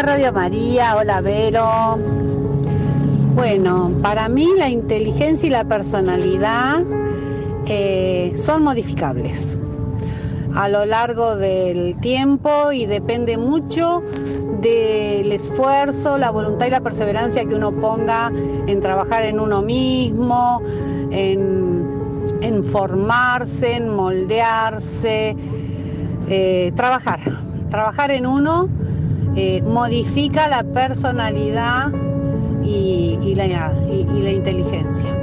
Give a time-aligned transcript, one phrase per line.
[0.00, 1.98] Hola Radio María, hola Vero.
[3.34, 6.82] Bueno, para mí la inteligencia y la personalidad
[7.66, 9.58] eh, son modificables
[10.54, 14.02] a lo largo del tiempo y depende mucho
[14.62, 18.32] del esfuerzo, la voluntad y la perseverancia que uno ponga
[18.66, 20.62] en trabajar en uno mismo,
[21.10, 25.36] en, formarse, en moldearse,
[26.26, 27.20] eh, trabajar.
[27.68, 28.79] Trabajar en uno
[29.42, 31.90] eh, modifica la personalidad
[32.62, 35.16] y, la, inteligencia.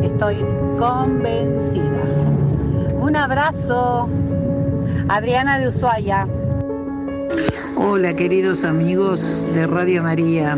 [0.00, 0.36] Estoy
[0.78, 2.04] convencida.
[3.00, 4.08] Un abrazo.
[5.08, 6.28] Adriana de Ushuaia.
[7.74, 10.56] Hola queridos amigos de Radio María.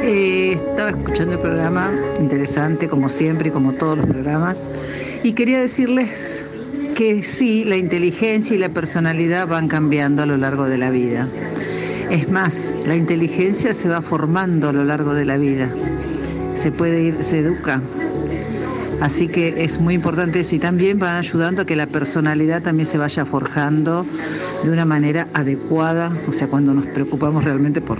[0.00, 4.70] Eh, estaba escuchando el programa, interesante como siempre y como todos los programas,
[5.22, 6.46] y quería decirles
[6.94, 11.28] que sí, la inteligencia y la personalidad van cambiando a lo largo de la vida.
[12.10, 15.68] Es más, la inteligencia se va formando a lo largo de la vida.
[16.54, 17.80] Se puede ir, se educa,
[19.00, 22.84] Así que es muy importante eso y también van ayudando a que la personalidad también
[22.84, 24.04] se vaya forjando
[24.62, 27.98] de una manera adecuada, o sea, cuando nos preocupamos realmente por,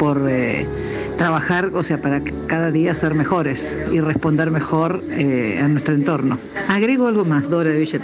[0.00, 0.66] por eh,
[1.16, 6.40] trabajar, o sea, para cada día ser mejores y responder mejor eh, a nuestro entorno.
[6.68, 8.00] Agrego algo más, Dora de Villa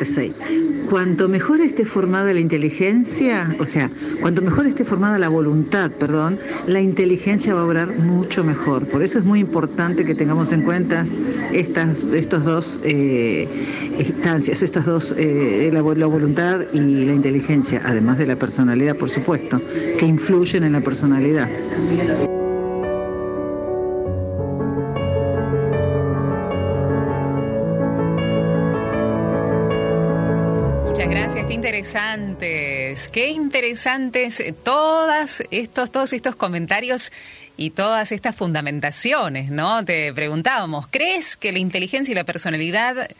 [0.92, 3.90] cuanto mejor esté formada la inteligencia, o sea,
[4.20, 8.86] cuanto mejor esté formada la voluntad, perdón, la inteligencia va a obrar mucho mejor.
[8.86, 11.06] Por eso es muy importante que tengamos en cuenta
[11.50, 13.48] estas estos dos eh,
[13.98, 19.08] instancias, estas dos, eh, la, la voluntad y la inteligencia, además de la personalidad, por
[19.08, 19.62] supuesto,
[19.98, 21.48] que influyen en la personalidad.
[31.92, 37.12] Interesantes, qué interesantes eh, todas estos, todos estos comentarios
[37.58, 39.84] y todas estas fundamentaciones, ¿no?
[39.84, 43.10] Te preguntábamos, ¿crees que la inteligencia y la personalidad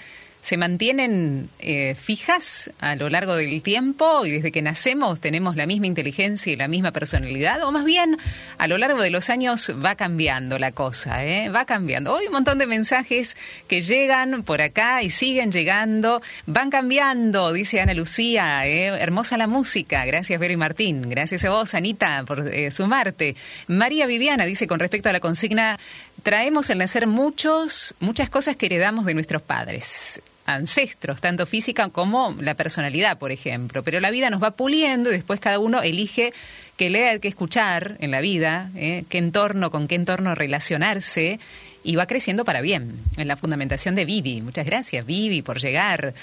[0.43, 5.67] se mantienen eh, fijas a lo largo del tiempo y desde que nacemos tenemos la
[5.67, 7.63] misma inteligencia y la misma personalidad?
[7.63, 8.19] ¿O más bien
[8.59, 11.25] a lo largo de los años va cambiando la cosa?
[11.25, 11.49] ¿eh?
[11.49, 12.13] Va cambiando.
[12.13, 13.37] Hoy un montón de mensajes
[13.69, 16.21] que llegan por acá y siguen llegando.
[16.47, 18.67] Van cambiando, dice Ana Lucía.
[18.67, 18.89] ¿eh?
[19.01, 20.05] Hermosa la música.
[20.05, 21.09] Gracias, Vero y Martín.
[21.09, 23.37] Gracias a vos, Anita, por eh, sumarte.
[23.69, 25.79] María Viviana dice con respecto a la consigna
[26.25, 32.35] traemos al nacer muchos, muchas cosas que heredamos de nuestros padres ancestros, tanto física como
[32.41, 33.83] la personalidad, por ejemplo.
[33.83, 36.33] Pero la vida nos va puliendo y después cada uno elige
[36.77, 39.05] qué leer, qué escuchar en la vida, ¿eh?
[39.09, 41.39] qué entorno, con qué entorno relacionarse
[41.85, 44.41] y va creciendo para bien en la fundamentación de Vivi.
[44.41, 46.15] Muchas gracias, Vivi, por llegar.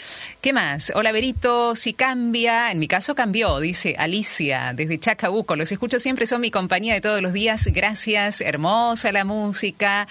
[0.42, 0.92] ¿Qué más?
[0.96, 5.56] Hola, Berito, si cambia, en mi caso cambió, dice Alicia, desde Chacabuco.
[5.56, 7.68] Los escucho siempre, son mi compañía de todos los días.
[7.74, 10.08] Gracias, hermosa la música.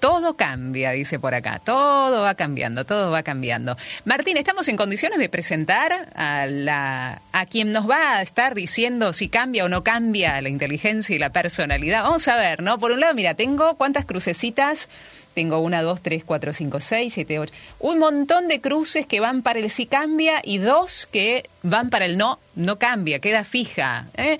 [0.00, 1.60] Todo cambia, dice por acá.
[1.64, 3.76] Todo va cambiando, todo va cambiando.
[4.04, 9.12] Martín, ¿estamos en condiciones de presentar a, la, a quien nos va a estar diciendo
[9.12, 12.04] si cambia o no cambia la inteligencia y la personalidad?
[12.04, 12.78] Vamos a ver, ¿no?
[12.78, 14.88] Por un lado, mira, tengo cuántas crucecitas.
[15.34, 17.54] Tengo una, dos, tres, cuatro, cinco, seis, siete, ocho.
[17.78, 22.06] Un montón de cruces que van para el sí cambia y dos que van para
[22.06, 24.08] el no, no cambia, queda fija.
[24.16, 24.38] ¿eh?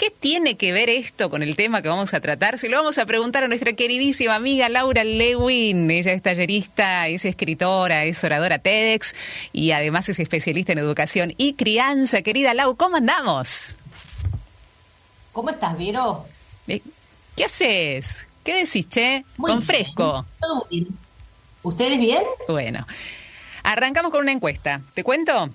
[0.00, 2.58] ¿Qué tiene que ver esto con el tema que vamos a tratar?
[2.58, 5.90] Se lo vamos a preguntar a nuestra queridísima amiga Laura Lewin.
[5.90, 9.14] Ella es tallerista, es escritora, es oradora TEDx
[9.52, 12.22] y además es especialista en educación y crianza.
[12.22, 13.74] Querida Lau, ¿cómo andamos?
[15.32, 16.24] ¿Cómo estás, Vero?
[16.66, 16.80] Eh,
[17.36, 18.26] ¿Qué haces?
[18.42, 19.26] ¿Qué decís, che?
[19.36, 20.24] con fresco.
[20.40, 20.88] Todo bien.
[21.62, 22.22] ¿Ustedes bien?
[22.48, 22.86] Bueno.
[23.62, 24.80] Arrancamos con una encuesta.
[24.94, 25.50] ¿Te cuento?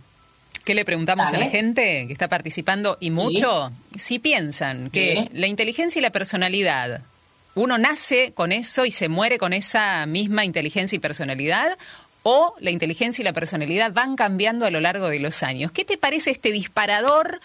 [0.65, 3.71] ¿Qué le preguntamos a la gente que está participando y mucho?
[3.97, 7.01] Si piensan que la inteligencia y la personalidad,
[7.53, 11.77] uno nace con eso y se muere con esa misma inteligencia y personalidad,
[12.23, 15.71] o la inteligencia y la personalidad van cambiando a lo largo de los años.
[15.71, 17.39] ¿Qué te parece este disparador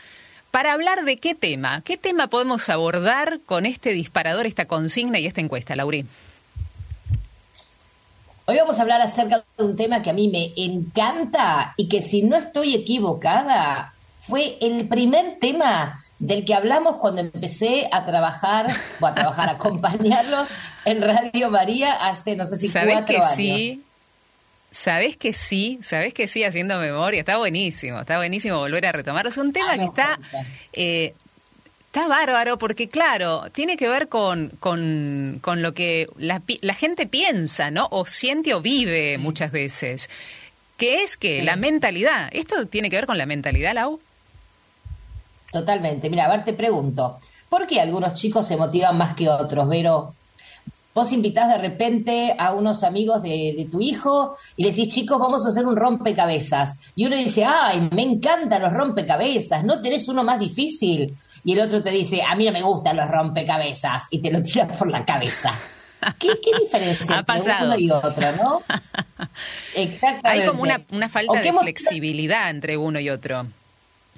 [0.51, 1.83] para hablar de qué tema?
[1.83, 6.09] ¿Qué tema podemos abordar con este disparador, esta consigna y esta encuesta, Laurín?
[8.51, 12.03] Hoy vamos a hablar acerca de un tema que a mí me encanta y que
[12.03, 18.67] si no estoy equivocada, fue el primer tema del que hablamos cuando empecé a trabajar,
[19.01, 20.49] o a trabajar, a acompañarlos
[20.85, 23.37] en Radio María hace, no sé si ¿Sabes cuatro que años.
[23.37, 23.85] Sí?
[24.73, 25.79] ¿Sabes que sí?
[25.83, 26.43] ¿Sabes que sí?
[26.43, 27.21] Haciendo memoria.
[27.21, 29.31] Está buenísimo, está buenísimo volver a retomarlo.
[29.31, 30.19] Es un tema Ah, que está...
[30.73, 31.15] eh,
[31.93, 37.09] Está bárbaro porque, claro, tiene que ver con, con, con lo que la, la gente
[37.09, 37.89] piensa, ¿no?
[37.91, 40.09] O siente o vive muchas veces.
[40.77, 41.45] Que es que Sí.
[41.45, 42.29] la mentalidad.
[42.31, 43.99] ¿Esto tiene que ver con la mentalidad, Lau?
[45.51, 46.09] Totalmente.
[46.09, 47.19] Mira, a ver, te pregunto.
[47.49, 50.15] ¿Por qué algunos chicos se motivan más que otros, Vero?
[50.95, 55.45] Vos invitás de repente a unos amigos de, tu hijo y le decís, chicos, vamos
[55.45, 56.77] a hacer un rompecabezas.
[56.95, 61.15] Y uno dice, ay, me encantan los rompecabezas, ¿no tenés uno más difícil?
[61.45, 64.43] Y el otro te dice, a mí no me gustan los rompecabezas y te lo
[64.43, 65.59] tiras por la cabeza.
[66.19, 68.63] ¿Qué, diferencia entre uno y otro, no?
[69.75, 70.29] Exactamente.
[70.29, 73.47] Hay como una, una falta de flexibilidad entre uno y otro.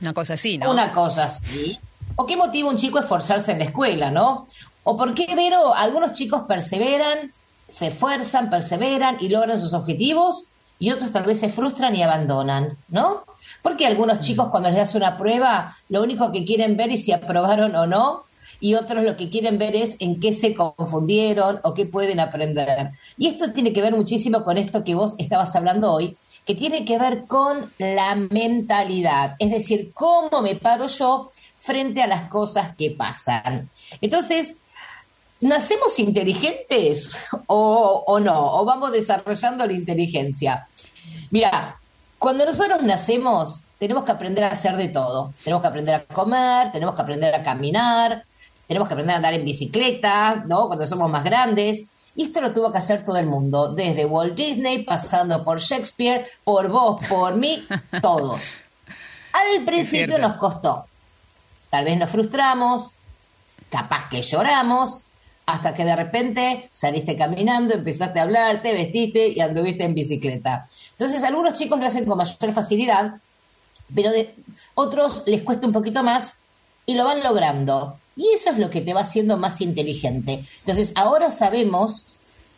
[0.01, 0.71] Una cosa así, ¿no?
[0.71, 1.79] Una cosa así.
[2.17, 4.47] ¿O qué motiva un chico a esforzarse en la escuela, no?
[4.85, 7.33] ¿O por qué, Vero, algunos chicos perseveran,
[7.69, 10.52] se esfuerzan, perseveran y logran sus objetivos
[10.83, 13.23] y otros tal vez se frustran y abandonan, ¿no?
[13.63, 14.21] Porque algunos mm.
[14.21, 17.87] chicos cuando les das una prueba, lo único que quieren ver es si aprobaron o
[17.87, 18.25] no,
[18.59, 22.91] y otros lo que quieren ver es en qué se confundieron o qué pueden aprender.
[23.17, 26.85] Y esto tiene que ver muchísimo con esto que vos estabas hablando hoy, que tiene
[26.85, 32.75] que ver con la mentalidad, es decir, cómo me paro yo frente a las cosas
[32.75, 33.71] que pasan.
[34.01, 34.62] Entonces,
[35.43, 38.55] ¿nacemos inteligentes o, no?
[38.55, 40.69] ¿O vamos desarrollando la inteligencia?
[41.31, 41.79] Mira,
[42.19, 45.35] cuando nosotros nacemos, tenemos que aprender a hacer de todo.
[45.43, 48.25] Tenemos que aprender a comer, tenemos que aprender a caminar,
[48.67, 50.69] tenemos que aprender a andar en bicicleta, ¿no?
[50.69, 51.87] Cuando somos más grandes.
[52.15, 56.27] Y esto lo tuvo que hacer todo el mundo, desde Walt Disney, pasando por Shakespeare,
[56.45, 57.67] por vos, por mí,
[58.03, 58.53] todos.
[59.33, 60.87] Al principio nos costó.
[61.71, 62.95] Tal vez nos frustramos,
[63.71, 65.07] capaz que lloramos,
[65.47, 70.67] hasta que de repente saliste caminando, empezaste a hablar, te vestiste y anduviste en bicicleta.
[70.93, 73.15] Entonces, algunos chicos lo hacen con mayor facilidad,
[73.95, 74.35] pero de
[74.75, 76.39] otros les cuesta un poquito más
[76.87, 77.99] y lo van logrando.
[78.17, 80.45] Y eso es lo que te va haciendo más inteligente.
[80.61, 82.07] Entonces, ahora sabemos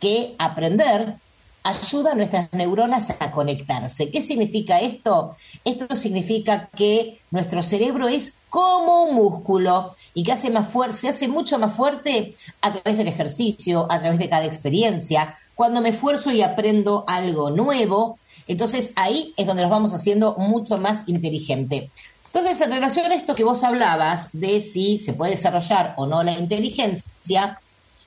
[0.00, 1.16] que aprender
[1.64, 4.10] ayuda a nuestras neuronas a conectarse.
[4.10, 5.34] ¿Qué significa esto?
[5.64, 11.08] Esto significa que nuestro cerebro es como un músculo y que hace más fuerte, se
[11.08, 15.34] hace mucho más fuerte a través del ejercicio, a través de cada experiencia.
[15.54, 20.78] Cuando me esfuerzo y aprendo algo nuevo, entonces ahí es donde nos vamos haciendo mucho
[20.78, 21.90] más inteligente.
[22.26, 26.22] Entonces, en relación a esto que vos hablabas de si se puede desarrollar o no
[26.22, 27.60] la inteligencia,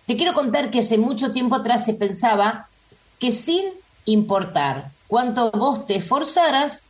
[0.05, 2.67] te quiero contar que hace mucho tiempo atrás se pensaba
[3.19, 3.65] que sin
[4.05, 6.81] importar cuánto vos te esforzaras,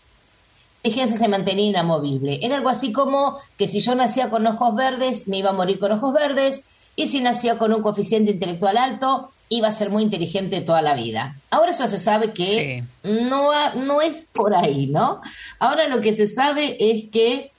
[0.84, 2.40] inteligencia se mantenía inamovible.
[2.42, 5.80] Era algo así como que si yo nacía con ojos verdes, me iba a morir
[5.80, 6.66] con ojos verdes,
[6.96, 10.96] y si nacía con un coeficiente intelectual alto, iba a ser muy inteligente toda la
[10.96, 11.36] vida.
[11.50, 15.22] Ahora eso se sabe que no, no es por ahí, ¿no?
[15.60, 17.52] Ahora lo que se sabe es que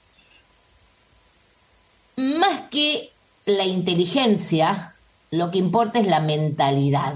[2.17, 3.13] más que
[3.47, 4.95] la inteligencia,
[5.31, 7.15] lo que importa es la mentalidad.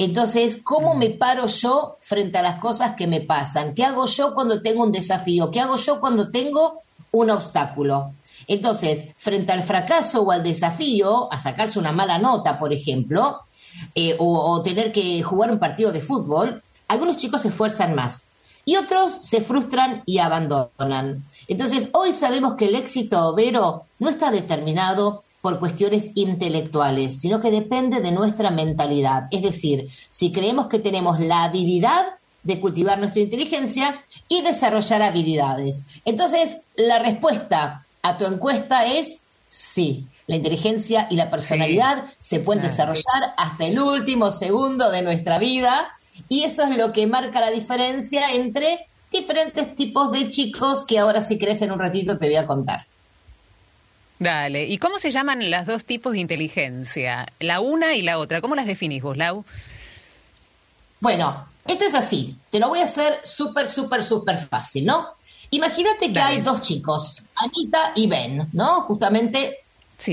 [0.00, 3.74] Entonces, ¿cómo me paro yo frente a las cosas que me pasan?
[3.74, 5.50] ¿Qué hago yo cuando tengo un desafío?
[5.50, 6.80] ¿Qué hago yo cuando tengo
[7.10, 8.14] un obstáculo?
[8.46, 13.40] Entonces, frente al fracaso o al desafío, a sacarse una mala nota, por ejemplo,
[13.94, 18.30] eh, o, tener que jugar un partido de fútbol, algunos chicos se esfuerzan más
[18.64, 21.26] y otros se frustran y abandonan.
[21.46, 27.50] Entonces, hoy sabemos que el éxito, Vero, no está determinado por cuestiones intelectuales, sino que
[27.50, 29.24] depende de nuestra mentalidad.
[29.30, 35.86] Es decir, si creemos que tenemos la habilidad de cultivar nuestra inteligencia y desarrollar habilidades.
[36.04, 42.62] Entonces, la respuesta a tu encuesta es sí la inteligencia y la personalidad se pueden
[42.62, 45.88] desarrollar hasta el último segundo de nuestra vida
[46.28, 51.20] y eso es lo que marca la diferencia entre diferentes tipos de chicos que ahora
[51.20, 52.86] si crees en un ratito te voy a contar.
[54.20, 57.26] Dale, ¿y cómo se llaman las dos tipos de inteligencia?
[57.40, 59.44] La una y la otra, ¿cómo las definís vos, Lau?
[61.00, 65.08] Bueno, esto es así, te lo voy a hacer súper, súper, súper fácil, ¿no?
[65.50, 68.82] Imagínate que hay dos chicos, Anita y Ben, ¿no?
[68.82, 69.60] Justamente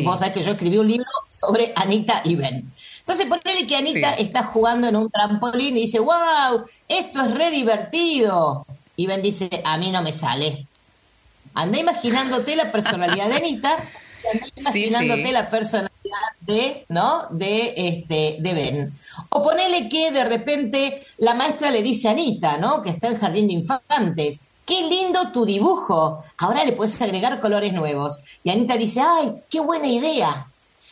[0.04, 2.70] Vos sabés que yo escribí un libro sobre Anita y Ben.
[3.00, 7.52] Entonces, ponele que Anita está jugando en un trampolín y dice, wow, esto es re
[7.52, 8.66] divertido.
[8.98, 10.68] Y Ben dice, a mí no me sale.
[11.58, 13.78] Anda imaginándote la personalidad de Anita,
[14.32, 15.90] anda imaginándote la personalidad
[16.42, 17.30] de, ¿no?
[17.32, 18.94] De este, de Ben.
[19.30, 22.84] O ponele que de repente la maestra le dice a Anita, ¿no?
[22.84, 26.22] Que está en jardín de infantes qué lindo tu dibujo.
[26.38, 28.20] Ahora le puedes agregar colores nuevos.
[28.44, 30.52] Y Anita dice, ay, qué buena idea.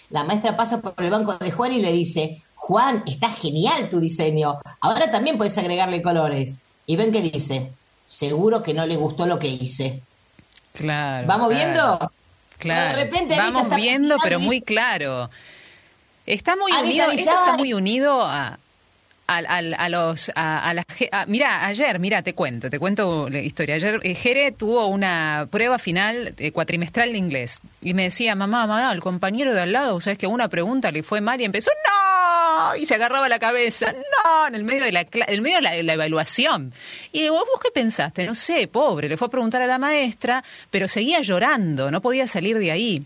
[0.10, 4.00] La maestra pasa por el banco de Juan y le dice, Juan, está genial tu
[4.00, 4.58] diseño.
[4.80, 6.64] Ahora también puedes agregarle colores.
[6.88, 7.72] Y ven qué dice,
[8.06, 10.02] seguro que no le gustó lo que hice.
[10.76, 11.28] Claro.
[11.28, 12.12] ¿Vamos viendo?
[12.58, 12.98] Claro.
[12.98, 15.30] De repente Vamos viendo, pero muy claro.
[16.26, 18.58] Está muy unido, esto está muy unido a,
[19.28, 20.86] a, los a, la,
[21.28, 23.76] mira ayer mira te cuento te cuento la historia.
[23.76, 27.62] Ayer eh, Jere tuvo una prueba final eh, cuatrimestral de inglés.
[27.82, 31.04] Y me decía mamá mamá el compañero de al lado sabes que una pregunta le
[31.04, 34.92] fue mal y empezó no y se agarraba la cabeza no en el medio de
[34.92, 36.74] la en el medio de la, evaluación.
[37.12, 40.44] Y vos vos qué pensaste no sé pobre le fue a preguntar a la maestra
[40.70, 43.04] pero seguía llorando no podía salir de ahí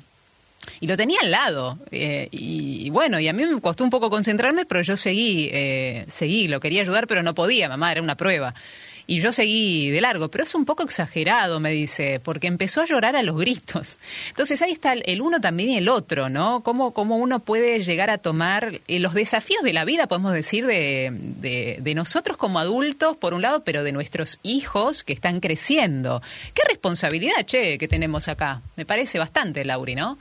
[0.79, 1.77] y lo tenía al lado.
[1.91, 6.05] Eh, y, bueno, y a mí me costó un poco concentrarme, pero yo seguí, eh,
[6.07, 8.53] seguí, lo quería ayudar, pero no podía, mamá, era una prueba.
[9.07, 12.85] Y yo seguí de largo, pero es un poco exagerado, me dice, porque empezó a
[12.85, 13.97] llorar a los gritos.
[14.29, 16.61] Entonces ahí está el uno también y el otro, ¿no?
[16.61, 20.67] Cómo, cómo uno puede llegar a tomar eh, los desafíos de la vida, podemos decir,
[20.67, 25.39] de, de, de nosotros como adultos, por un lado, pero de nuestros hijos que están
[25.39, 26.21] creciendo.
[26.53, 28.61] Qué responsabilidad, che, que tenemos acá.
[28.75, 30.19] Me parece bastante, Lauri, ¿no?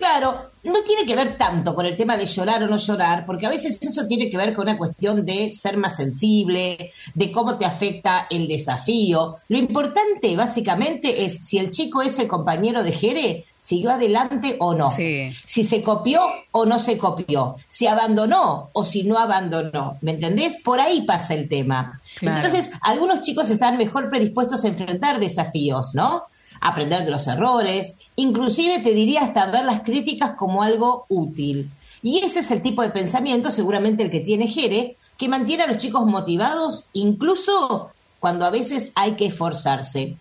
[0.00, 3.44] Claro, no tiene que ver tanto con el tema de llorar o no llorar, porque
[3.44, 7.58] a veces eso tiene que ver con una cuestión de ser más sensible, de cómo
[7.58, 9.34] te afecta el desafío.
[9.48, 14.72] Lo importante, básicamente, es si el chico es el compañero de Jere, siguió adelante o
[14.72, 14.90] no.
[14.90, 17.56] Si se copió o no se copió.
[17.68, 19.98] Si abandonó o si no abandonó.
[20.00, 20.56] ¿Me entendés?
[20.64, 22.00] Por ahí pasa el tema.
[22.22, 26.24] Entonces, algunos chicos están mejor predispuestos a enfrentar desafíos, ¿no?
[26.60, 31.70] Aprender de los errores, inclusive te diría hasta ver las críticas como algo útil.
[32.02, 35.66] Y ese es el tipo de pensamiento, seguramente el que tiene Jere, que mantiene a
[35.66, 37.90] los chicos motivados incluso
[38.20, 40.16] cuando a veces hay que esforzarse.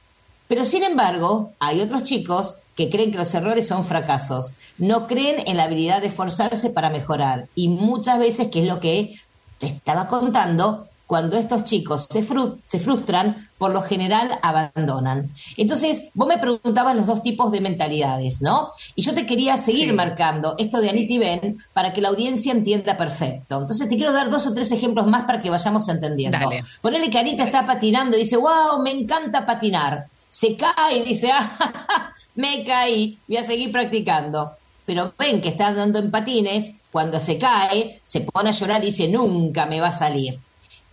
[0.47, 5.43] Pero sin embargo, hay otros chicos que creen que los errores son fracasos, no creen
[5.45, 9.15] en la habilidad de esforzarse para mejorar y muchas veces, que es lo que
[9.59, 15.31] te estaba contando, cuando estos chicos se, se frustran, por lo general abandonan.
[15.57, 18.73] Entonces, vos me preguntabas los dos tipos de mentalidades, ¿no?
[18.93, 22.51] Y yo te quería seguir marcando esto de Anita y Ben para que la audiencia
[22.51, 23.59] entienda perfecto.
[23.59, 26.37] Entonces, te quiero dar dos o tres ejemplos más para que vayamos entendiendo.
[26.37, 26.63] Dale.
[26.79, 30.05] Ponele que Anita está patinando y dice, wow, me encanta patinar.
[30.29, 34.51] Se cae y dice, ah, me caí, voy a seguir practicando.
[34.85, 38.87] Pero ven que está andando en patines, cuando se cae, se pone a llorar y
[38.91, 40.39] dice, nunca me va a salir.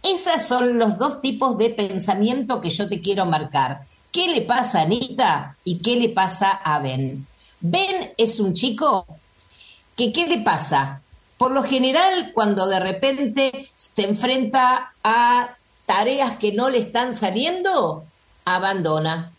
[0.03, 3.81] Esos son los dos tipos de pensamiento que yo te quiero marcar.
[4.12, 7.26] ¿Qué le pasa a Anita y qué le pasa a Ben?
[7.61, 9.07] Ben es un chico
[9.97, 11.03] que, ¿qué le pasa?
[11.37, 18.05] Por lo general, cuando de repente se enfrenta a tareas que no le están saliendo,
[18.45, 19.33] abandona.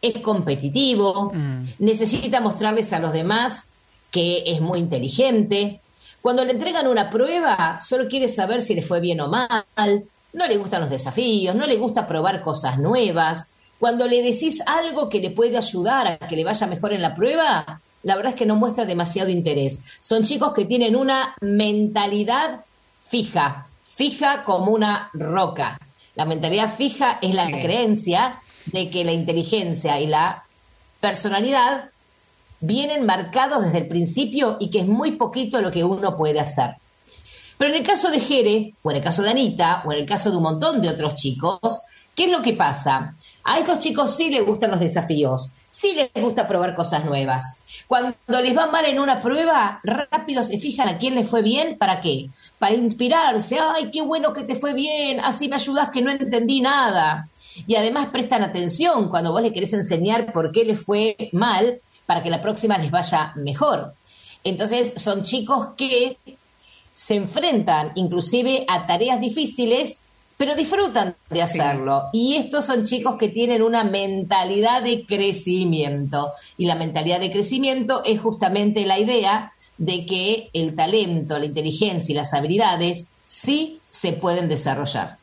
[0.00, 1.64] Es competitivo, mm.
[1.78, 3.68] necesita mostrarles a los demás
[4.10, 5.81] que es muy inteligente.
[6.22, 10.46] Cuando le entregan una prueba, solo quiere saber si le fue bien o mal, no
[10.46, 13.50] le gustan los desafíos, no le gusta probar cosas nuevas.
[13.80, 17.16] Cuando le decís algo que le puede ayudar a que le vaya mejor en la
[17.16, 19.80] prueba, la verdad es que no muestra demasiado interés.
[20.00, 22.60] Son chicos que tienen una mentalidad
[23.08, 25.78] fija, fija como una roca.
[26.14, 30.44] La mentalidad fija es la creencia de que la inteligencia y la
[31.00, 31.90] personalidad
[32.62, 36.76] vienen marcados desde el principio y que es muy poquito lo que uno puede hacer.
[37.58, 40.06] Pero en el caso de Jere, o en el caso de Anita, o en el
[40.06, 41.82] caso de un montón de otros chicos,
[42.14, 43.16] ¿qué es lo que pasa?
[43.44, 47.58] A estos chicos sí les gustan los desafíos, sí les gusta probar cosas nuevas.
[47.88, 51.76] Cuando les va mal en una prueba, rápido se fijan a quién les fue bien,
[51.78, 52.30] ¿para qué?
[52.58, 56.60] Para inspirarse, ay, qué bueno que te fue bien, así me ayudas que no entendí
[56.60, 57.28] nada.
[57.66, 62.22] Y además prestan atención cuando vos le querés enseñar por qué les fue mal, para
[62.22, 63.94] que la próxima les vaya mejor.
[64.44, 66.16] Entonces son chicos que
[66.92, 70.04] se enfrentan inclusive a tareas difíciles,
[70.36, 72.04] pero disfrutan de hacerlo.
[72.12, 76.32] Y estos son chicos que tienen una mentalidad de crecimiento.
[76.58, 82.12] Y la mentalidad de crecimiento es justamente la idea de que el talento, la inteligencia
[82.12, 85.21] y las habilidades sí se pueden desarrollar.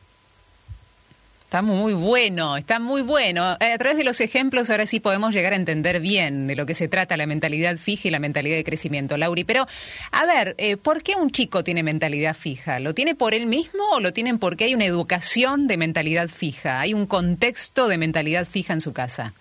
[1.50, 3.44] Está muy bueno, está muy bueno.
[3.44, 6.74] A través de los ejemplos ahora sí podemos llegar a entender bien de lo que
[6.74, 9.42] se trata la mentalidad fija y la mentalidad de crecimiento, Lauri.
[9.42, 9.66] Pero,
[10.12, 12.78] a ver, eh, ¿por qué un chico tiene mentalidad fija?
[12.78, 16.78] ¿Lo tiene por él mismo o lo tienen porque hay una educación de mentalidad fija?
[16.78, 19.34] ¿Hay un contexto de mentalidad fija en su casa?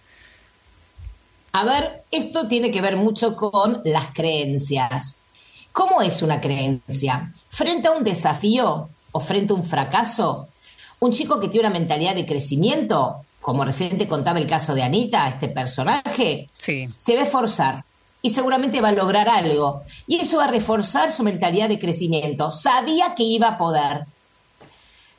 [1.52, 5.20] A ver, esto tiene que ver mucho con las creencias.
[5.72, 7.32] ¿Cómo es una creencia?
[7.50, 10.48] Frente a un desafío o frente a un fracaso,
[11.00, 15.28] un chico que tiene una mentalidad de crecimiento, como reciente contaba el caso de Anita,
[15.28, 17.84] este personaje, se va a esforzar
[18.22, 19.84] y seguramente va a lograr algo.
[20.08, 22.52] Y eso va a reforzar su mentalidad de crecimiento.
[22.52, 24.06] Sabía que iba a poder.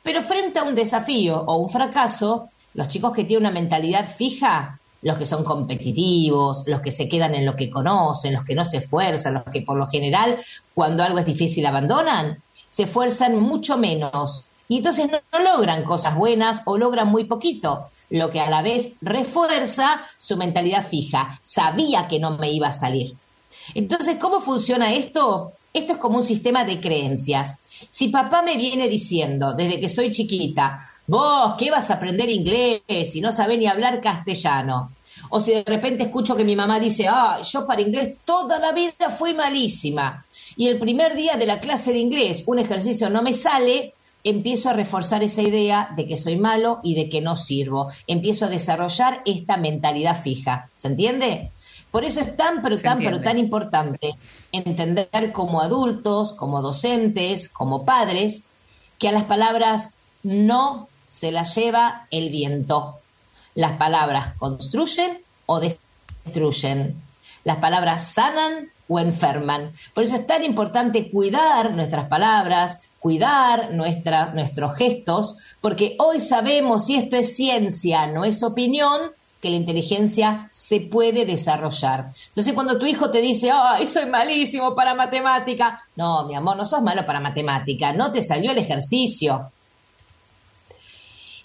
[0.03, 4.79] Pero frente a un desafío o un fracaso, los chicos que tienen una mentalidad fija,
[5.01, 8.65] los que son competitivos, los que se quedan en lo que conocen, los que no
[8.65, 10.37] se esfuerzan, los que por lo general
[10.75, 16.61] cuando algo es difícil abandonan, se esfuerzan mucho menos y entonces no, logran cosas buenas
[16.63, 21.41] o logran muy poquito, lo que a la vez refuerza su mentalidad fija.
[21.43, 23.17] Sabía que no me iba a salir.
[23.75, 25.51] Entonces, ¿cómo funciona esto?
[25.73, 27.59] Esto es como un sistema de creencias.
[27.89, 32.81] Si papá me viene diciendo desde que soy chiquita, vos, ¿qué vas a aprender inglés
[33.11, 34.93] si no sabés ni hablar castellano?
[35.31, 38.71] O si de repente escucho que mi mamá dice, ah, yo para inglés toda la
[38.71, 40.25] vida fui malísima.
[40.55, 44.69] Y el primer día de la clase de inglés un ejercicio no me sale, empiezo
[44.69, 47.89] a reforzar esa idea de que soy malo y de que no sirvo.
[48.07, 50.69] Empiezo a desarrollar esta mentalidad fija.
[50.75, 51.51] ¿Se entiende?
[51.91, 54.15] Por eso es tan, pero tan, pero tan importante
[54.51, 58.43] entender como adultos, como docentes, como padres,
[58.97, 62.99] que a las palabras no se las lleva el viento.
[63.55, 66.95] Las palabras construyen o destruyen.
[67.43, 69.73] Las palabras sanan o enferman.
[69.93, 76.97] Por eso es tan importante cuidar nuestras palabras, cuidar nuestros gestos, porque hoy sabemos, y
[76.97, 82.11] esto es ciencia, no es opinión, que la inteligencia se puede desarrollar.
[82.27, 86.63] Entonces, cuando tu hijo te dice, ay, soy malísimo para matemática, no, mi amor, no
[86.63, 89.51] sos malo para matemática, no te salió el ejercicio.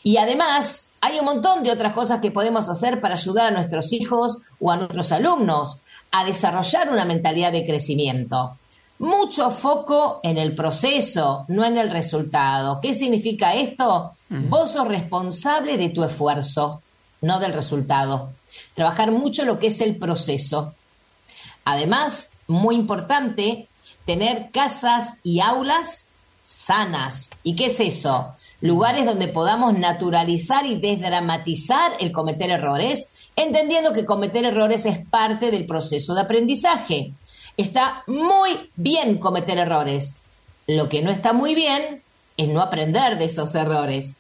[0.03, 3.95] Y además, hay un montón de otras cosas que podemos hacer para ayudar a nuestros
[3.95, 5.81] hijos o a nuestros alumnos
[6.13, 8.59] a desarrollar una mentalidad de crecimiento.
[8.99, 12.81] Mucho foco en el proceso, no en el resultado.
[12.81, 14.13] ¿Qué significa esto?
[14.29, 16.83] Vos sos responsable de tu esfuerzo,
[17.21, 18.33] no del resultado.
[18.75, 20.75] Trabajar mucho lo que es el proceso.
[21.65, 23.69] Además, muy importante,
[24.05, 26.07] tener casas y aulas
[26.43, 27.31] sanas.
[27.43, 28.35] ¿Y qué es eso?
[28.61, 35.51] Lugares donde podamos naturalizar y desdramatizar el cometer errores, entendiendo que cometer errores es parte
[35.51, 37.13] del proceso de aprendizaje.
[37.57, 40.23] Está muy bien cometer errores.
[40.67, 42.03] Lo que no está muy bien
[42.37, 44.17] es no aprender de esos errores.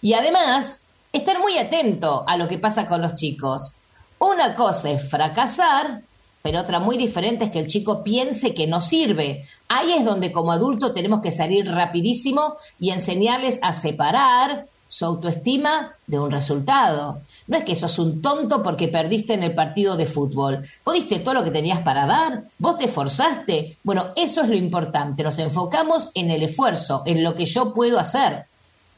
[0.00, 3.76] Y además, estar muy atento a lo que pasa con los chicos.
[4.18, 6.02] Una cosa es fracasar,
[6.42, 9.48] pero otra muy diferente es que el chico piense que no sirve.
[9.68, 15.94] Ahí es donde como adulto tenemos que salir rapidísimo y enseñarles a separar su autoestima
[16.06, 17.22] de un resultado.
[17.46, 20.62] No es que sos un tonto porque perdiste en el partido de fútbol.
[20.84, 23.78] Vos todo lo que tenías para dar, vos te esforzaste.
[23.82, 25.22] Bueno, eso es lo importante.
[25.22, 28.46] Nos enfocamos en el esfuerzo, en lo que yo puedo hacer,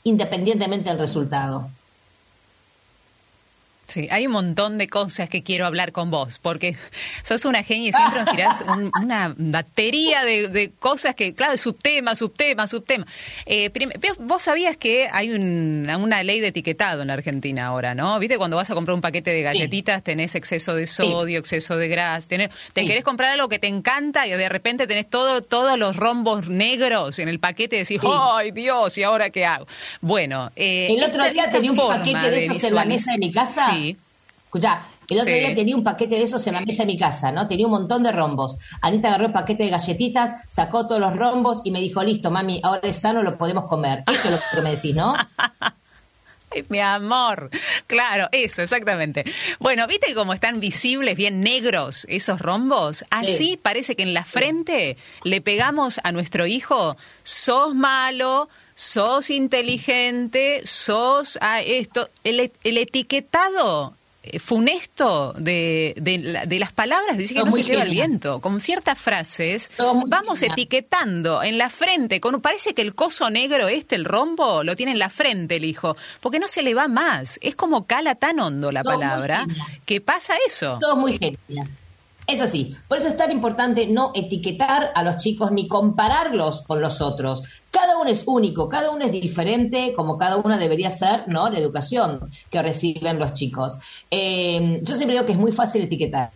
[0.04, 1.70] independientemente del resultado.
[3.96, 6.76] Sí, hay un montón de cosas que quiero hablar con vos, porque
[7.22, 8.62] sos una genia y siempre nos tirás
[9.02, 13.06] una batería de, cosas que, claro, subtema, subtema, subtema.
[13.46, 13.70] Eh,
[14.18, 18.18] vos sabías que hay una ley de etiquetado en Argentina ahora, ¿no?
[18.18, 18.36] ¿Viste?
[18.36, 22.28] Cuando vas a comprar un paquete de galletitas tenés exceso de sodio, exceso de grasa,
[22.28, 25.96] tenés, te querés comprar algo que te encanta y de repente tenés todo, todos los
[25.96, 28.98] rombos negros en el paquete y decís, ¡ay Dios!
[28.98, 29.66] ¿Y ahora qué hago?
[30.02, 33.32] Bueno, eh, el otro día tenía un paquete de esos en la mesa de mi
[33.32, 33.70] casa.
[34.46, 37.30] Escucha, el otro día tenía un paquete de esos en la mesa de mi casa,
[37.30, 37.46] ¿no?
[37.46, 38.56] Tenía un montón de rombos.
[38.80, 42.60] Anita agarró el paquete de galletitas, sacó todos los rombos y me dijo, listo, mami,
[42.62, 44.02] ahora es sano, lo podemos comer.
[44.06, 45.14] Eso es lo que me decís, ¿no?
[46.50, 47.50] Ay, mi amor.
[47.86, 49.24] Claro, eso, exactamente.
[49.60, 53.04] Bueno, ¿viste cómo están visibles, bien negros esos rombos?
[53.10, 60.62] Así parece que en la frente le pegamos a nuestro hijo, sos malo, sos inteligente,
[60.64, 62.08] sos a esto.
[62.24, 63.94] El, el etiquetado
[64.40, 68.40] funesto de, de, las palabras, dice que no se lleva el viento.
[68.40, 69.70] Con ciertas frases
[70.08, 74.76] vamos etiquetando en la frente, con parece que el coso negro este, el rombo, lo
[74.76, 77.38] tiene en la frente el hijo, porque no se le va más.
[77.42, 79.46] Es como cala tan hondo la palabra
[79.84, 80.78] que pasa eso.
[80.80, 81.68] Todo muy genial.
[82.26, 82.74] Es así.
[82.88, 87.44] Por eso es tan importante no etiquetar a los chicos ni compararlos con los otros.
[87.70, 91.48] Cada uno es único, cada uno es diferente, como cada uno debería ser, ¿no?
[91.48, 93.78] La educación que reciben los chicos.
[94.10, 96.32] Eh, yo siempre digo que es muy fácil etiquetar,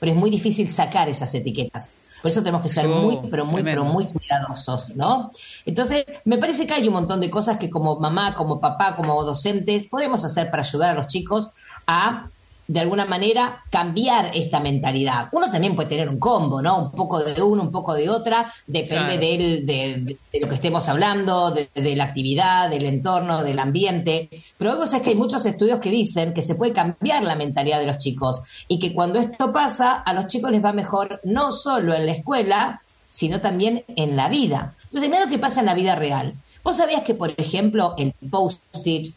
[0.00, 1.94] pero es muy difícil sacar esas etiquetas.
[2.20, 5.30] Por eso tenemos que ser muy, pero muy, pero muy cuidadosos, ¿no?
[5.64, 9.22] Entonces, me parece que hay un montón de cosas que como mamá, como papá, como
[9.22, 11.50] docentes, podemos hacer para ayudar a los chicos
[11.86, 12.30] a
[12.68, 15.28] de alguna manera cambiar esta mentalidad.
[15.32, 16.78] Uno también puede tener un combo, ¿no?
[16.78, 21.96] Un poco de uno, un poco de otra, depende de, lo que estemos hablando, de,
[21.96, 24.28] la actividad, del entorno, del ambiente.
[24.58, 27.78] Pero que es que hay muchos estudios que dicen que se puede cambiar la mentalidad
[27.78, 31.52] de los chicos y que cuando esto pasa, a los chicos les va mejor no
[31.52, 34.74] solo en la escuela, sino también en la vida.
[34.84, 36.34] Entonces, mira lo que pasa en la vida real.
[36.62, 39.14] ¿Vos sabías que, por ejemplo, el post-it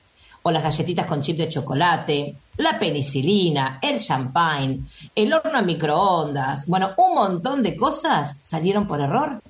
[0.49, 4.81] o las galletitas con chip de chocolate, la penicilina, el champagne,
[5.15, 9.41] el horno a microondas, bueno, un montón de cosas salieron por error.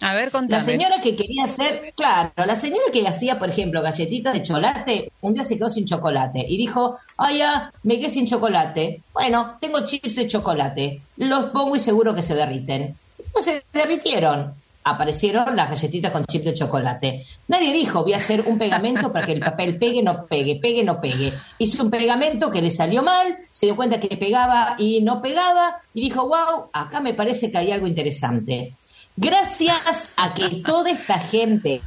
[0.00, 0.60] A ver, contame.
[0.60, 5.12] La señora que quería hacer, claro, la señora que hacía, por ejemplo, galletitas de chocolate,
[5.22, 9.02] un día se quedó sin chocolate y dijo, ay, ya, me quedé sin chocolate.
[9.12, 12.96] Bueno, tengo chips de chocolate, los pongo y seguro que se derriten.
[13.34, 14.54] No se derritieron.
[14.90, 17.26] Aparecieron las galletitas con chips de chocolate.
[17.48, 20.82] Nadie dijo, voy a hacer un pegamento para que el papel pegue, no pegue, pegue,
[20.82, 21.32] no pegue.
[21.58, 25.78] Hizo un pegamento que le salió mal, se dio cuenta que pegaba y no pegaba
[25.94, 28.74] y dijo, wow, acá me parece que hay algo interesante
[29.18, 31.82] gracias a que toda esta gente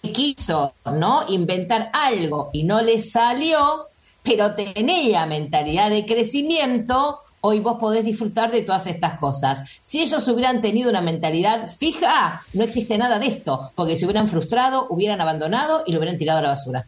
[0.00, 3.88] quiso no inventar algo y no le salió,
[4.22, 9.64] pero tenía mentalidad de crecimiento, hoy vos podés disfrutar de todas estas cosas.
[9.82, 14.28] Si ellos hubieran tenido una mentalidad fija, no existe nada de esto, porque se hubieran
[14.28, 16.86] frustrado, hubieran abandonado y lo hubieran tirado a la basura.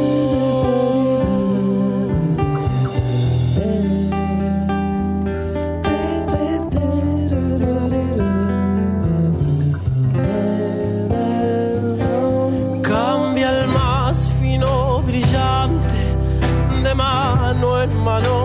[18.03, 18.40] Su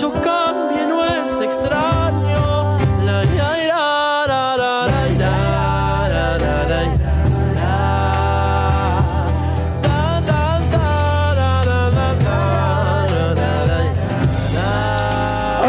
[0.00, 2.78] yo cambie no es extraño.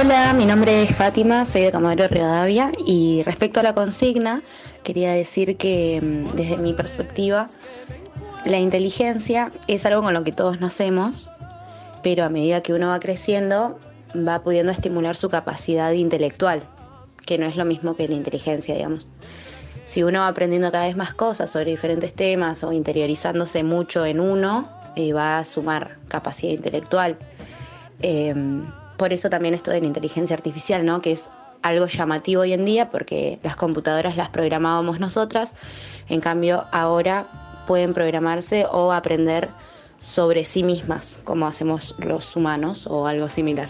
[0.01, 4.41] Hola, mi nombre es Fátima, soy de Comodoro Rivadavia y respecto a la consigna,
[4.83, 7.49] quería decir que mm, desde mi perspectiva,
[8.45, 11.29] la inteligencia es algo con lo que todos nacemos,
[12.03, 13.77] pero a medida que uno va creciendo,
[14.15, 16.63] va pudiendo estimular su capacidad intelectual,
[17.25, 19.07] que no es lo mismo que la inteligencia, digamos.
[19.85, 24.19] Si uno va aprendiendo cada vez más cosas sobre diferentes temas o interiorizándose mucho en
[24.19, 27.17] uno, eh, va a sumar capacidad intelectual.
[28.01, 31.01] Em, por eso también esto de la inteligencia artificial, ¿no?
[31.01, 31.29] Que es
[31.61, 35.55] algo llamativo hoy en día porque las computadoras las programábamos nosotras,
[36.07, 39.49] en cambio ahora pueden programarse o aprender
[39.99, 43.69] sobre sí mismas, como hacemos los humanos o algo similar.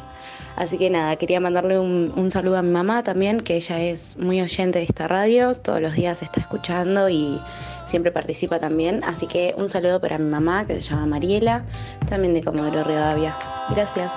[0.60, 4.41] Así que nada, quería mandarle un, saludo a mi mamá también, que ella es muy
[4.41, 7.39] oyente de esta radio, todos los días está escuchando y
[7.86, 9.02] siempre participa también.
[9.06, 11.63] Así que un saludo para mi mamá, que se llama Mariela,
[12.10, 13.38] también de Comodoro Rivadavia.
[13.69, 14.12] Gracias.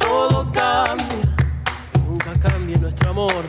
[0.00, 1.36] todo cambia,
[2.04, 3.44] nunca cambia nuestro amor.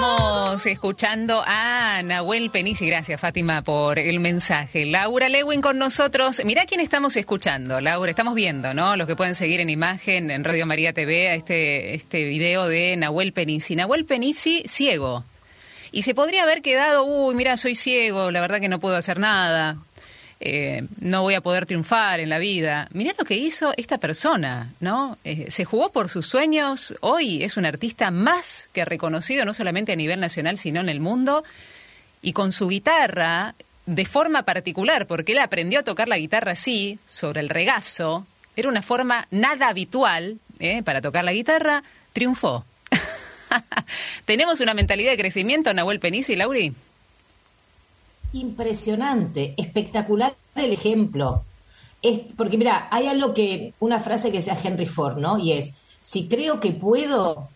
[0.00, 2.86] Estamos escuchando a Nahuel Penici.
[2.86, 4.86] Gracias, Fátima, por el mensaje.
[4.86, 6.40] Laura Lewin con nosotros.
[6.46, 8.08] Mirá quién estamos escuchando, Laura.
[8.08, 8.96] Estamos viendo, ¿no?
[8.96, 12.96] Los que pueden seguir en imagen en Radio María TV a este, este video de
[12.96, 13.76] Nahuel Penici.
[13.76, 15.22] Nahuel Penici, ciego.
[15.92, 19.18] Y se podría haber quedado, uy, mira, soy ciego, la verdad que no puedo hacer
[19.18, 19.76] nada.
[20.42, 22.88] Eh, no voy a poder triunfar en la vida.
[22.92, 25.18] Mirá lo que hizo esta persona, ¿no?
[25.22, 29.92] Eh, se jugó por sus sueños, hoy es un artista más que reconocido, no solamente
[29.92, 31.44] a nivel nacional, sino en el mundo,
[32.22, 36.98] y con su guitarra, de forma particular, porque él aprendió a tocar la guitarra así,
[37.06, 38.26] sobre el regazo,
[38.56, 40.82] era una forma nada habitual ¿eh?
[40.82, 42.64] para tocar la guitarra, triunfó.
[44.24, 46.72] ¿Tenemos una mentalidad de crecimiento, Nahuel Penici, Lauri?
[48.32, 51.44] Impresionante, espectacular el ejemplo.
[52.02, 55.38] Es, porque mira, hay algo que, una frase que decía Henry Ford, ¿no?
[55.38, 57.48] Y es, si creo que puedo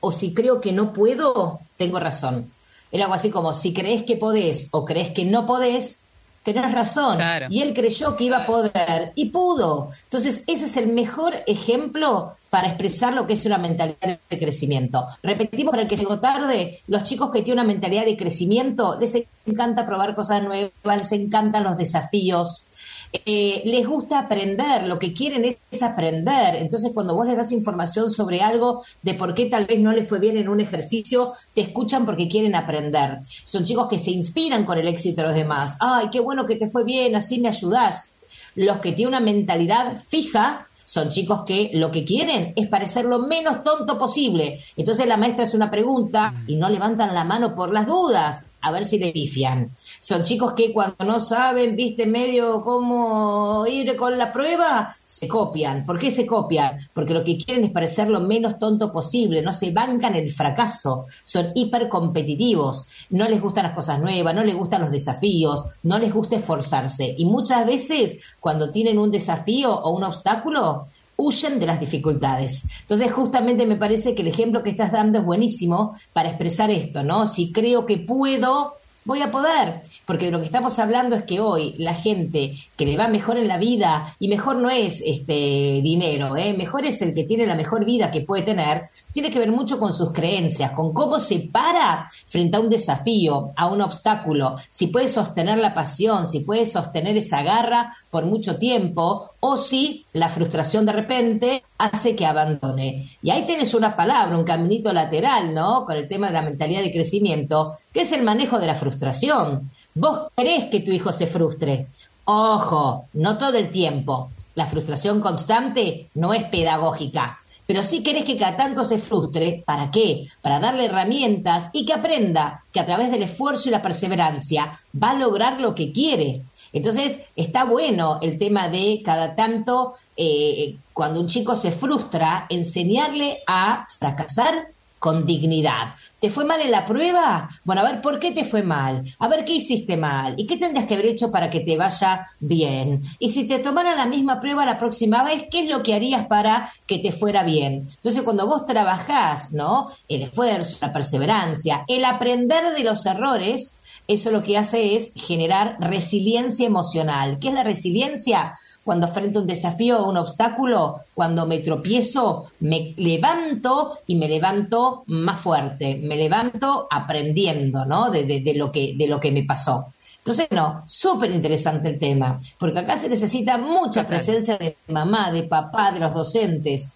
[0.00, 2.50] o si creo que no puedo, tengo razón.
[2.90, 6.01] Era algo así como, si crees que podés o crees que no podés,
[6.42, 7.18] tenés razón.
[7.50, 9.90] Y él creyó que iba a poder y pudo.
[10.04, 15.06] Entonces, ese es el mejor ejemplo para expresar lo que es una mentalidad de crecimiento.
[15.22, 19.16] Repetimos para el que llegó tarde, los chicos que tienen una mentalidad de crecimiento les
[19.46, 22.66] encanta probar cosas nuevas, les encantan los desafíos,
[23.12, 26.56] eh, les gusta aprender, lo que quieren es, aprender.
[26.56, 30.08] Entonces, cuando vos les das información sobre algo, de por qué tal vez no les
[30.08, 33.18] fue bien en un ejercicio, te escuchan porque quieren aprender.
[33.44, 35.76] Son chicos que se inspiran con el éxito de los demás.
[35.80, 38.14] Ay, qué bueno que te fue bien, así me ayudás.
[38.54, 43.20] Los que tienen una mentalidad fija, son chicos que lo que quieren es parecer lo
[43.20, 44.60] menos tonto posible.
[44.76, 48.70] Entonces la maestra hace una pregunta y no levantan la mano por las dudas a
[48.70, 49.72] ver si le pifian.
[50.00, 55.84] Son chicos que cuando no saben, viste, medio cómo ir con la prueba, se copian.
[55.84, 56.78] ¿Por qué se copian?
[56.94, 61.06] Porque lo que quieren es parecer lo menos tonto posible, no se bancan el fracaso,
[61.24, 66.14] son hipercompetitivos, no les gustan las cosas nuevas, no les gustan los desafíos, no les
[66.14, 67.14] gusta esforzarse.
[67.18, 70.86] Y muchas veces, cuando tienen un desafío o un obstáculo,
[71.22, 72.64] huyen de las dificultades.
[72.80, 77.02] Entonces, justamente me parece que el ejemplo que estás dando es buenísimo para expresar esto,
[77.02, 77.26] ¿no?
[77.26, 81.40] Si creo que puedo, voy a poder, porque de lo que estamos hablando es que
[81.40, 85.80] hoy la gente que le va mejor en la vida, y mejor no es este
[85.82, 86.54] dinero, ¿eh?
[86.54, 89.78] mejor es el que tiene la mejor vida que puede tener, tiene que ver mucho
[89.78, 94.88] con sus creencias, con cómo se para frente a un desafío, a un obstáculo, si
[94.88, 100.28] puede sostener la pasión, si puede sostener esa garra por mucho tiempo, o si la
[100.28, 103.08] frustración de repente hace que abandone.
[103.22, 105.84] Y ahí tienes una palabra, un caminito lateral, ¿no?
[105.84, 109.70] Con el tema de la mentalidad de crecimiento, que es el manejo de la frustración.
[109.94, 111.88] Vos querés que tu hijo se frustre.
[112.24, 114.30] Ojo, no todo el tiempo.
[114.54, 117.40] La frustración constante no es pedagógica.
[117.66, 119.62] Pero sí querés que cada tanto se frustre.
[119.64, 120.28] ¿Para qué?
[120.40, 125.10] Para darle herramientas y que aprenda que a través del esfuerzo y la perseverancia va
[125.10, 126.42] a lograr lo que quiere.
[126.72, 133.42] Entonces, está bueno el tema de cada tanto, eh, cuando un chico se frustra, enseñarle
[133.46, 135.94] a fracasar con dignidad.
[136.22, 137.50] ¿Te fue mal en la prueba?
[137.64, 139.02] Bueno, a ver, ¿por qué te fue mal?
[139.18, 140.36] A ver, ¿qué hiciste mal?
[140.38, 143.02] ¿Y qué tendrías que haber hecho para que te vaya bien?
[143.18, 146.28] Y si te tomara la misma prueba la próxima vez, ¿qué es lo que harías
[146.28, 147.88] para que te fuera bien?
[147.96, 149.88] Entonces, cuando vos trabajás, ¿no?
[150.06, 155.76] El esfuerzo, la perseverancia, el aprender de los errores, eso lo que hace es generar
[155.80, 157.40] resiliencia emocional.
[157.40, 158.56] ¿Qué es la resiliencia?
[158.84, 164.28] Cuando frente a un desafío o un obstáculo, cuando me tropiezo, me levanto y me
[164.28, 168.10] levanto más fuerte, me levanto aprendiendo, ¿no?
[168.10, 169.92] De, lo, que, de lo que me pasó.
[170.18, 175.42] Entonces, no, súper interesante el tema, porque acá se necesita mucha presencia de mamá, de
[175.42, 176.94] papá, de los docentes.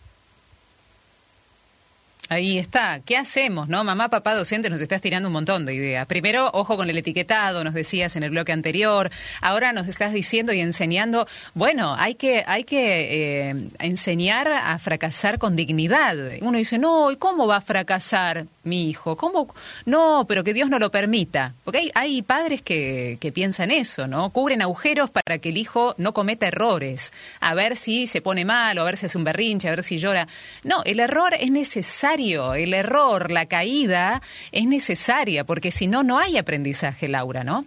[2.29, 3.01] Ahí está.
[3.05, 3.85] ¿Qué hacemos, no?
[3.85, 6.07] Mamá, papá, docente, nos estás tirando un montón de ideas.
[6.07, 9.11] Primero, ojo con el etiquetado, nos decías en el bloque anterior.
[9.41, 15.39] Ahora nos estás diciendo y enseñando, bueno, hay que, hay que eh, enseñar a fracasar
[15.39, 16.17] con dignidad.
[16.41, 19.17] Uno dice, no, ¿y cómo va a fracasar mi hijo?
[19.17, 19.55] ¿Cómo?
[19.85, 21.55] No, pero que Dios no lo permita.
[21.65, 24.31] Porque hay, hay padres que, que piensan eso, ¿no?
[24.31, 27.13] Cubren agujeros para que el hijo no cometa errores.
[27.41, 29.85] A ver si se pone mal, o a ver si hace un berrinche, a ver
[29.85, 30.29] si llora.
[30.65, 36.19] No, el error es necesario el error, la caída es necesaria, porque si no, no
[36.19, 37.65] hay aprendizaje, Laura, ¿no?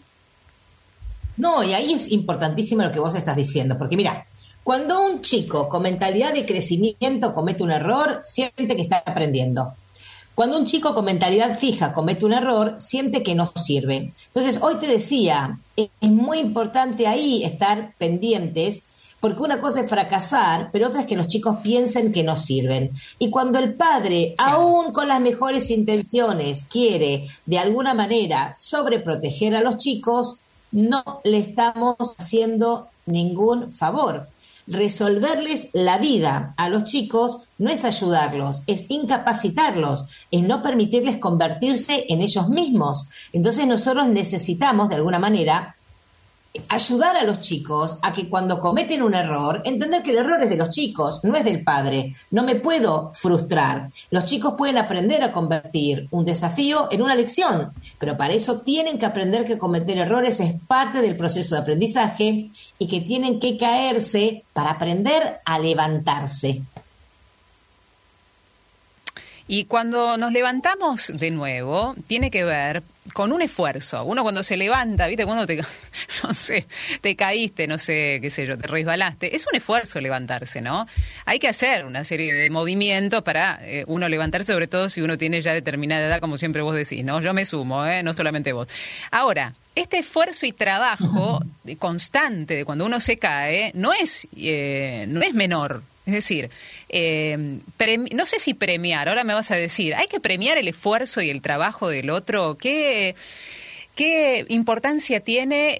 [1.37, 4.25] No, y ahí es importantísimo lo que vos estás diciendo, porque mira,
[4.63, 9.73] cuando un chico con mentalidad de crecimiento comete un error, siente que está aprendiendo.
[10.39, 14.13] Cuando un chico con mentalidad fija comete un error, siente que no sirve.
[14.27, 18.83] Entonces, hoy te decía, es muy importante ahí estar pendientes
[19.19, 22.91] porque una cosa es fracasar, pero otra es que los chicos piensen que no sirven.
[23.19, 29.61] Y cuando el padre, aún con las mejores intenciones, quiere de alguna manera sobreproteger a
[29.61, 30.39] los chicos,
[30.71, 34.29] no le estamos haciendo ningún favor.
[34.69, 42.05] Resolverles la vida a los chicos no es ayudarlos, es incapacitarlos, es no permitirles convertirse
[42.07, 43.09] en ellos mismos.
[43.33, 45.75] Entonces nosotros necesitamos, de alguna manera,
[46.67, 50.49] ayudar a los chicos a que cuando cometen un error, entender que el error es
[50.49, 52.15] de los chicos, no es del padre.
[52.31, 53.89] No me puedo frustrar.
[54.09, 58.97] Los chicos pueden aprender a convertir un desafío en una lección, pero para eso tienen
[58.97, 63.57] que aprender que cometer errores es parte del proceso de aprendizaje y que tienen que
[63.57, 66.63] caerse para aprender a levantarse.
[69.51, 72.83] Y cuando nos levantamos de nuevo, tiene que ver
[73.13, 74.03] con un esfuerzo.
[74.03, 75.25] Uno cuando se levanta, ¿viste?
[75.25, 75.57] Cuando te,
[76.23, 76.67] no sé,
[77.01, 79.35] te caíste, no sé, qué sé yo, te resbalaste.
[79.35, 80.85] Es un esfuerzo levantarse, ¿no?
[81.25, 85.17] Hay que hacer una serie de movimientos para eh, uno levantarse, sobre todo si uno
[85.17, 87.19] tiene ya determinada edad, como siempre vos decís, ¿no?
[87.19, 88.03] Yo me sumo, ¿eh?
[88.03, 88.67] No solamente vos.
[89.09, 91.43] Ahora, este esfuerzo y trabajo
[91.79, 95.81] constante de cuando uno se cae no es, eh, no es menor.
[96.09, 96.49] Es decir,
[96.89, 97.59] eh,
[98.11, 101.29] no sé si premiar, ahora me vas a decir, ¿hay que premiar el esfuerzo y
[101.29, 102.57] el trabajo del otro?
[102.57, 103.13] ¿Qué,
[103.93, 105.77] qué importancia tiene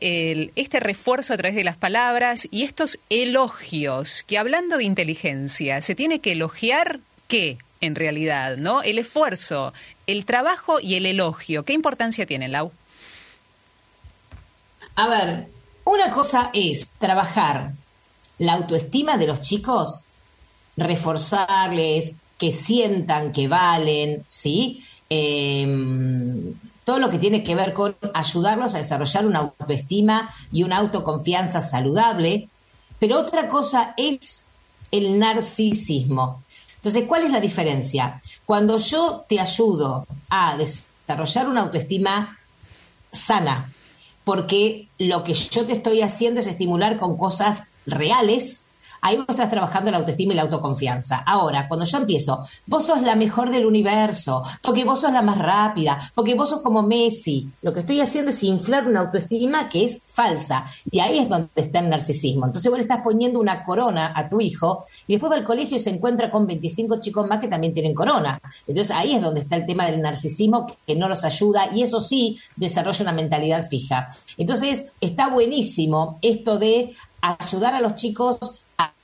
[0.56, 4.22] este refuerzo a través de las palabras y estos elogios?
[4.22, 7.58] Que hablando de inteligencia, ¿se tiene que elogiar qué?
[7.82, 8.84] En realidad, ¿no?
[8.84, 9.74] El esfuerzo,
[10.06, 11.64] el trabajo y el elogio.
[11.64, 12.72] ¿Qué importancia tienen, Lau?
[14.96, 15.48] A ver,
[15.86, 17.72] una cosa es trabajar
[18.40, 20.06] la autoestima de los chicos
[20.80, 24.84] reforzarles, que sientan que valen, ¿sí?
[25.10, 30.78] Em, todo lo que tiene que ver con ayudarlos a desarrollar una autoestima y una
[30.78, 32.48] autoconfianza saludable.
[32.98, 34.46] Pero otra cosa es
[34.92, 36.44] el narcisismo.
[36.76, 38.22] Entonces, ¿cuál es la diferencia?
[38.46, 42.40] Cuando yo te ayudo a desarrollar una autoestima
[43.12, 43.72] sana,
[44.24, 48.64] porque lo que yo te estoy haciendo es estimular con cosas reales,
[49.02, 51.24] ahí vos estás trabajando la autoestima y la autoconfianza.
[51.26, 55.38] Ahora, cuando yo empiezo, vos sos la mejor del universo, porque vos sos la más
[55.38, 59.86] rápida, porque vos sos como Messi, lo que estoy haciendo es inflar una autoestima que
[59.86, 60.66] es falsa.
[60.90, 62.46] Y ahí es donde está el narcisismo.
[62.46, 65.78] Entonces vos le estás poniendo una corona a tu hijo y después va al colegio
[65.78, 68.42] y se encuentra con 25 chicos más que también tienen corona.
[68.68, 72.00] Entonces ahí es donde está el tema del narcisismo que no los ayuda y eso
[72.00, 74.10] sí desarrolla una mentalidad fija.
[74.38, 78.59] Entonces está buenísimo esto de ayudar a los chicos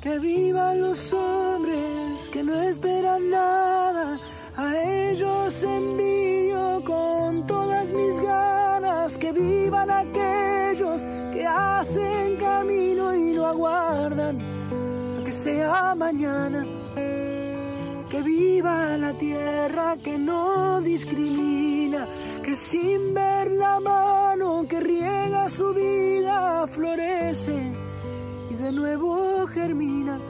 [0.00, 4.20] Que vivan los hombres que no esperan nada
[4.56, 4.66] a
[5.10, 14.38] ellos envidio con todas mis ganas que vivan aquellos que hacen camino y lo aguardan
[15.18, 16.64] a que sea mañana.
[18.08, 22.06] Que viva la tierra que no discrimina,
[22.46, 27.74] que sin ver la mano que riega su vida florece
[28.48, 30.20] y de nuevo germina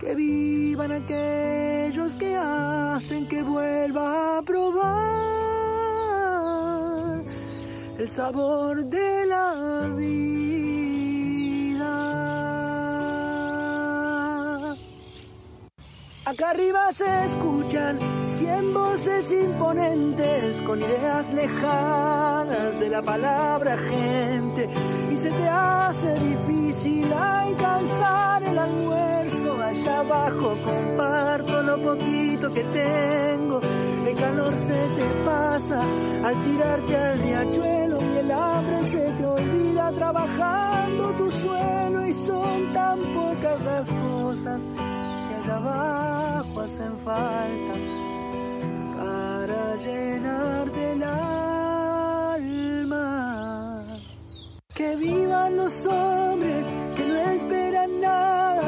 [0.00, 4.82] que vivan aquellos que hacen que vuelva a probar
[7.96, 10.63] el sabor de la vida.
[16.26, 24.66] Acá arriba se escuchan cien voces imponentes con ideas lejanas de la palabra gente.
[25.12, 29.60] Y se te hace difícil alcanzar el almuerzo.
[29.62, 33.60] Allá abajo comparto lo poquito que tengo.
[34.06, 35.82] El calor se te pasa
[36.24, 42.06] al tirarte al riachuelo y el hambre se te olvida trabajando tu suelo.
[42.06, 44.66] Y son tan pocas las cosas
[45.44, 47.74] que allá abajo hacen falta
[48.96, 52.46] para llenarte el alma.
[54.74, 58.62] Que vivan los hombres que no esperan nada,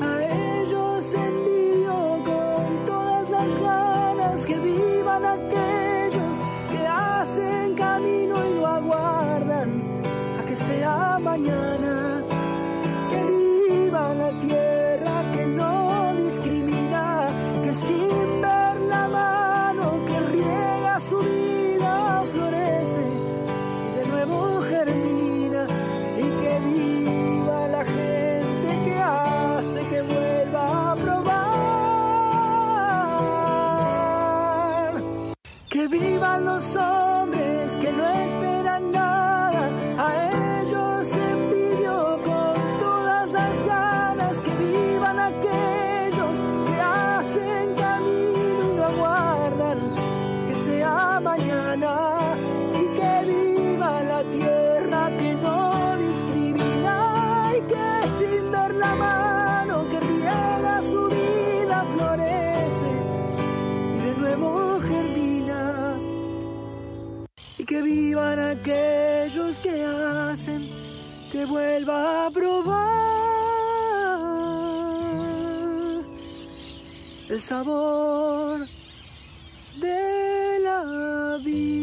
[0.00, 0.24] a
[0.60, 4.46] ellos envidio con todas las ganas.
[4.46, 9.82] Que vivan aquellos que hacen camino y lo aguardan
[10.40, 12.24] a que sea mañana.
[13.10, 14.71] Que viva la tierra
[17.74, 25.66] sin ver la mano que riega su vida florece y de nuevo germina
[26.16, 31.32] y que viva la gente que hace que vuelva a probar.
[35.70, 38.51] Que vivan los hombres que no esperan
[67.72, 70.68] que vivan aquellos que hacen
[71.30, 72.92] que vuelva a probar
[77.30, 78.66] el sabor
[79.80, 81.81] de la vida.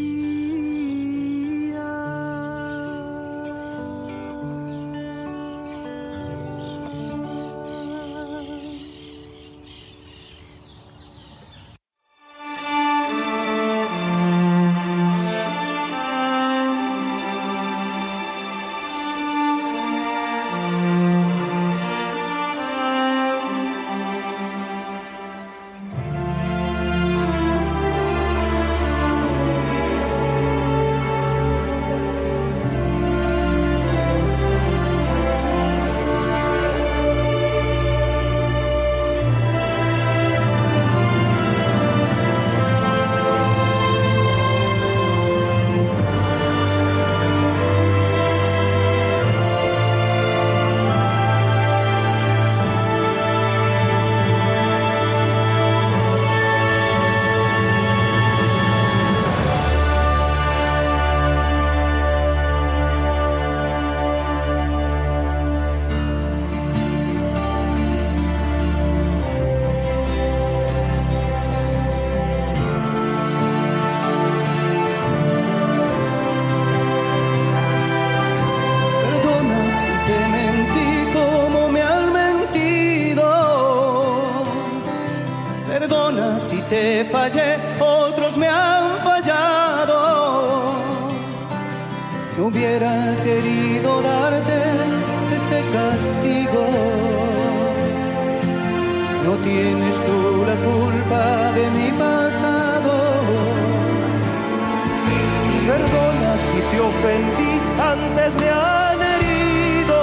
[107.00, 110.00] Ofendí, antes me han herido.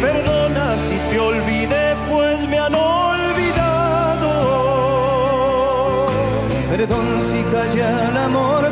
[0.00, 4.32] Perdona si te olvidé, pues me han olvidado.
[6.70, 8.67] Perdón si callé el amor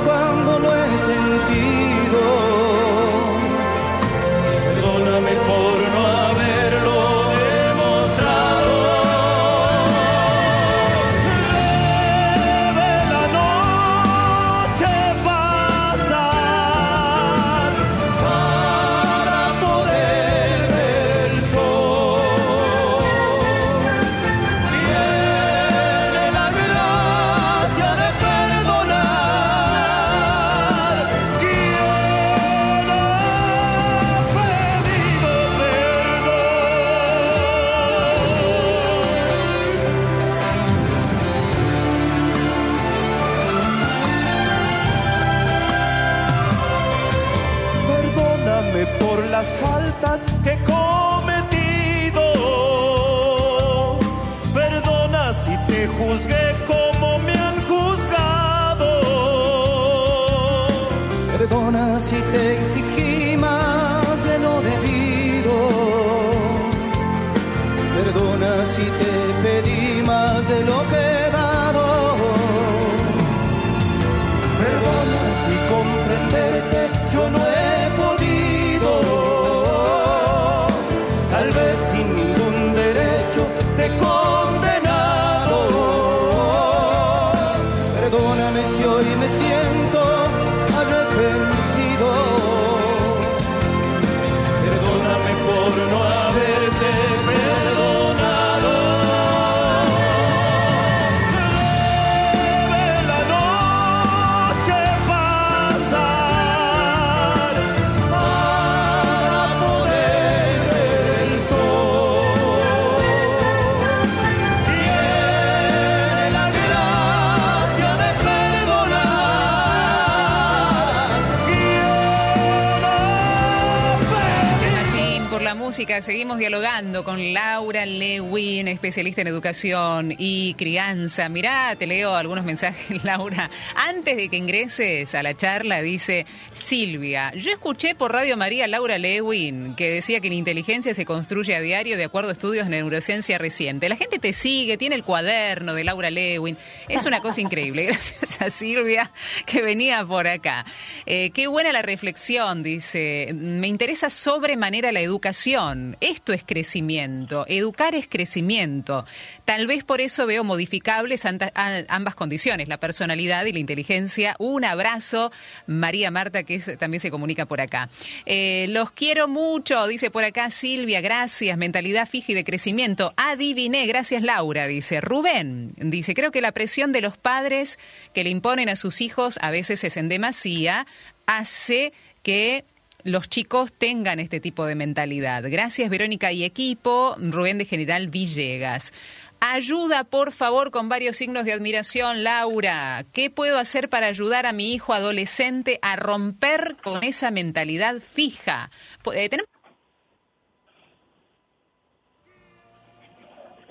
[126.03, 131.29] Seguimos dialogando con Laura Lewin, especialista en educación y crianza.
[131.31, 133.51] Mirá, te leo algunos mensajes, Laura.
[133.75, 138.99] Antes de que ingreses a la charla, dice Silvia, yo escuché por Radio María Laura
[138.99, 142.77] Lewin que decía que la inteligencia se construye a diario de acuerdo a estudios de
[142.77, 143.89] neurociencia reciente.
[143.89, 146.59] La gente te sigue, tiene el cuaderno de Laura Lewin.
[146.89, 147.85] Es una cosa increíble.
[147.87, 149.11] Gracias a Silvia
[149.47, 150.67] que venía por acá.
[151.07, 153.31] Eh, qué buena la reflexión, dice.
[153.35, 155.86] Me interesa sobremanera la educación.
[156.01, 157.45] Esto es crecimiento.
[157.49, 159.05] Educar es crecimiento.
[159.45, 164.37] Tal vez por eso veo modificables ambas condiciones, la personalidad y la inteligencia.
[164.39, 165.31] Un abrazo,
[165.67, 167.89] María Marta, que también se comunica por acá.
[168.25, 171.57] Eh, los quiero mucho, dice por acá Silvia, gracias.
[171.59, 173.15] Mentalidad fija y de crecimiento.
[173.17, 175.01] Adiviné, gracias Laura, dice.
[175.01, 177.79] Rubén, dice, creo que la presión de los padres
[178.15, 180.87] que le imponen a sus hijos a veces es en demasía,
[181.27, 182.65] hace que
[183.07, 185.43] los chicos tengan este tipo de mentalidad.
[185.49, 187.17] Gracias, Verónica y equipo.
[187.19, 188.93] Rubén de General Villegas.
[189.41, 193.05] Ayuda, por favor, con varios signos de admiración, Laura.
[193.13, 198.71] ¿Qué puedo hacer para ayudar a mi hijo adolescente a romper con esa mentalidad fija?
[199.15, 199.51] Eh, ¿tenemos-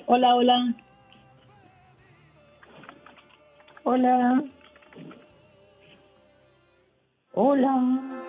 [0.07, 0.75] Hola, hola.
[3.83, 4.43] Hola.
[7.33, 8.24] Hola.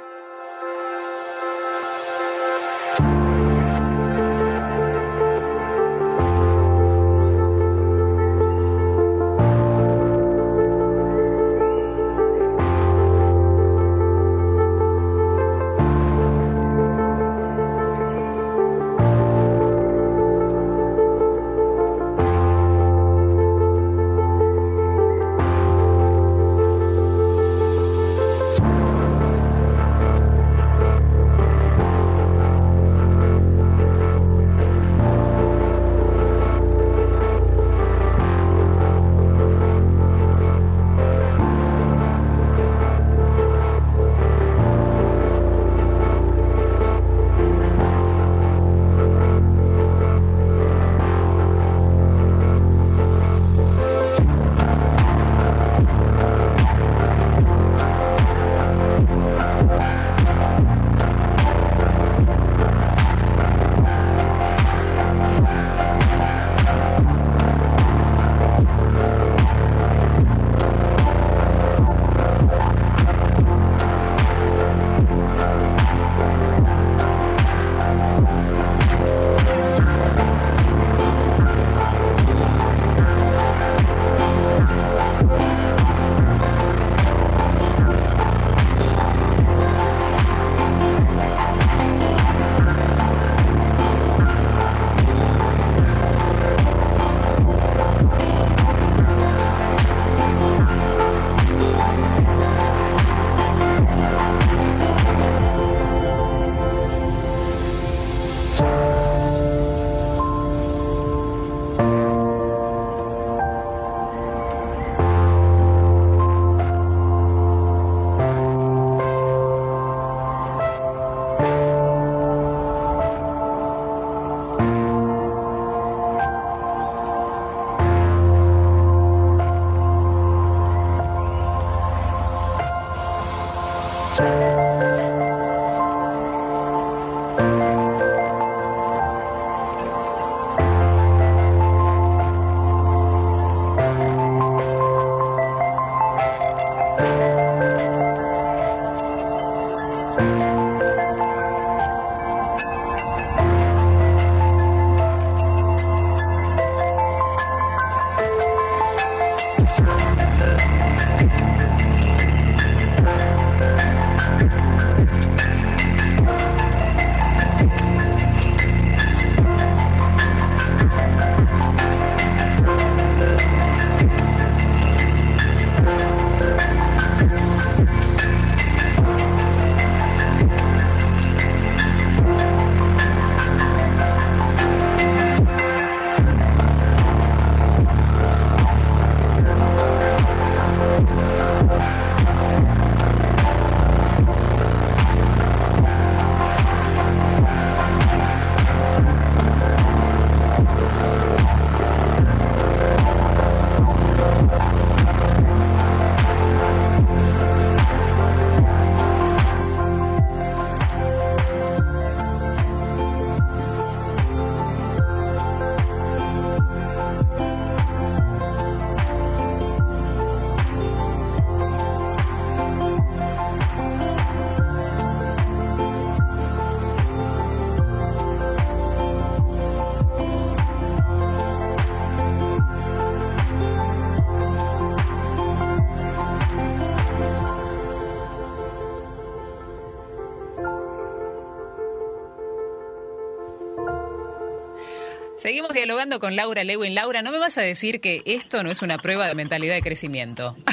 [245.97, 246.94] Dialogando con Laura Lewin.
[246.94, 249.80] Laura, ¿no me vas a decir que esto no es una prueba de mentalidad de
[249.82, 250.55] crecimiento?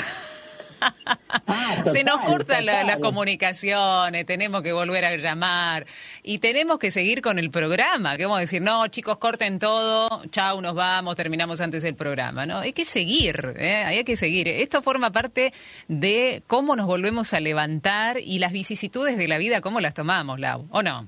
[1.86, 5.86] Se nos cortan la- las comunicaciones, tenemos que volver a llamar
[6.24, 8.17] y tenemos que seguir con el programa.
[8.17, 12.45] Que vamos a decir, no, chicos, corten todo, chau, nos vamos, terminamos antes el programa.
[12.45, 13.86] No, hay que seguir, ¿eh?
[13.86, 14.49] hay que seguir.
[14.49, 15.53] Esto forma parte
[15.88, 20.38] de cómo nos volvemos a levantar y las vicisitudes de la vida, cómo las tomamos,
[20.41, 21.07] Lau, ¿o no?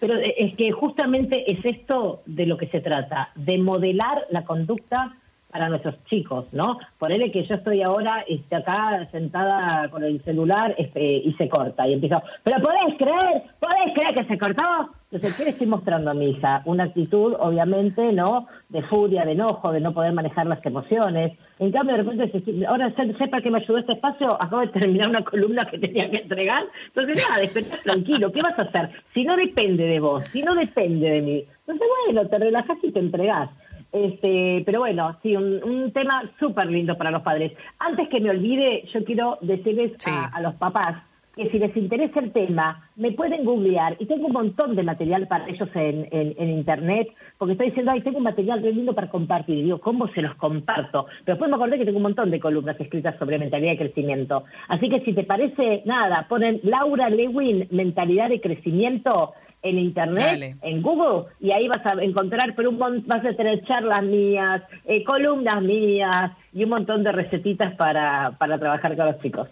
[0.00, 5.16] Pero es que justamente es esto de lo que se trata, de modelar la conducta
[5.50, 6.78] para nuestros chicos, ¿no?
[6.98, 11.88] Ponele que yo estoy ahora este, acá sentada con el celular este, y se corta
[11.88, 14.62] y empiezo, pero podés creer, podés creer que se cortó.
[15.10, 16.60] Entonces, ¿qué le estoy mostrando a mi hija?
[16.66, 18.46] Una actitud, obviamente, ¿no?
[18.68, 21.32] De furia, de enojo, de no poder manejar las emociones.
[21.58, 25.08] En cambio, de repente, ahora se- sepa que me ayudó este espacio, acabo de terminar
[25.08, 26.64] una columna que tenía que entregar.
[26.88, 28.90] Entonces, nada, despertás tranquilo, ¿qué vas a hacer?
[29.14, 31.44] Si no depende de vos, si no depende de mí.
[31.66, 33.48] Entonces, bueno, te relajás y te entregás.
[33.92, 37.52] Este, pero bueno, sí, un, un tema súper lindo para los padres.
[37.78, 41.02] Antes que me olvide, yo quiero decirles a, a los papás
[41.38, 45.28] que si les interesa el tema, me pueden googlear y tengo un montón de material
[45.28, 47.08] para ellos en, en, en internet,
[47.38, 49.56] porque estoy diciendo, ay, tengo un material re lindo para compartir.
[49.56, 51.06] Y digo, ¿cómo se los comparto?
[51.24, 54.42] Pero después me acordé que tengo un montón de columnas escritas sobre mentalidad de crecimiento.
[54.66, 59.32] Así que si te parece, nada, ponen Laura Lewin, mentalidad de crecimiento
[59.62, 60.56] en internet, Dale.
[60.62, 65.02] en Google, y ahí vas a encontrar, pero un vas a tener charlas mías, eh,
[65.04, 69.48] columnas mías y un montón de recetitas para, para trabajar con los chicos.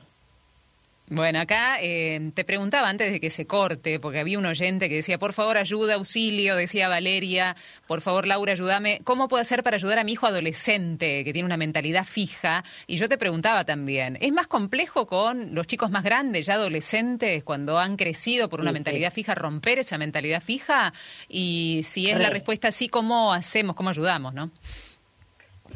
[1.09, 4.97] Bueno, acá eh, te preguntaba antes de que se corte, porque había un oyente que
[4.97, 7.55] decía, por favor, ayuda, auxilio, decía Valeria,
[7.87, 11.47] por favor, Laura, ayúdame, ¿cómo puedo hacer para ayudar a mi hijo adolescente que tiene
[11.47, 12.65] una mentalidad fija?
[12.89, 17.45] Y yo te preguntaba también, ¿es más complejo con los chicos más grandes, ya adolescentes,
[17.45, 18.79] cuando han crecido por una Sí, sí.
[18.79, 20.93] mentalidad fija, romper esa mentalidad fija?
[21.29, 22.35] Y si es la Re.
[22.35, 24.51] respuesta sí, ¿cómo hacemos, cómo ayudamos, no?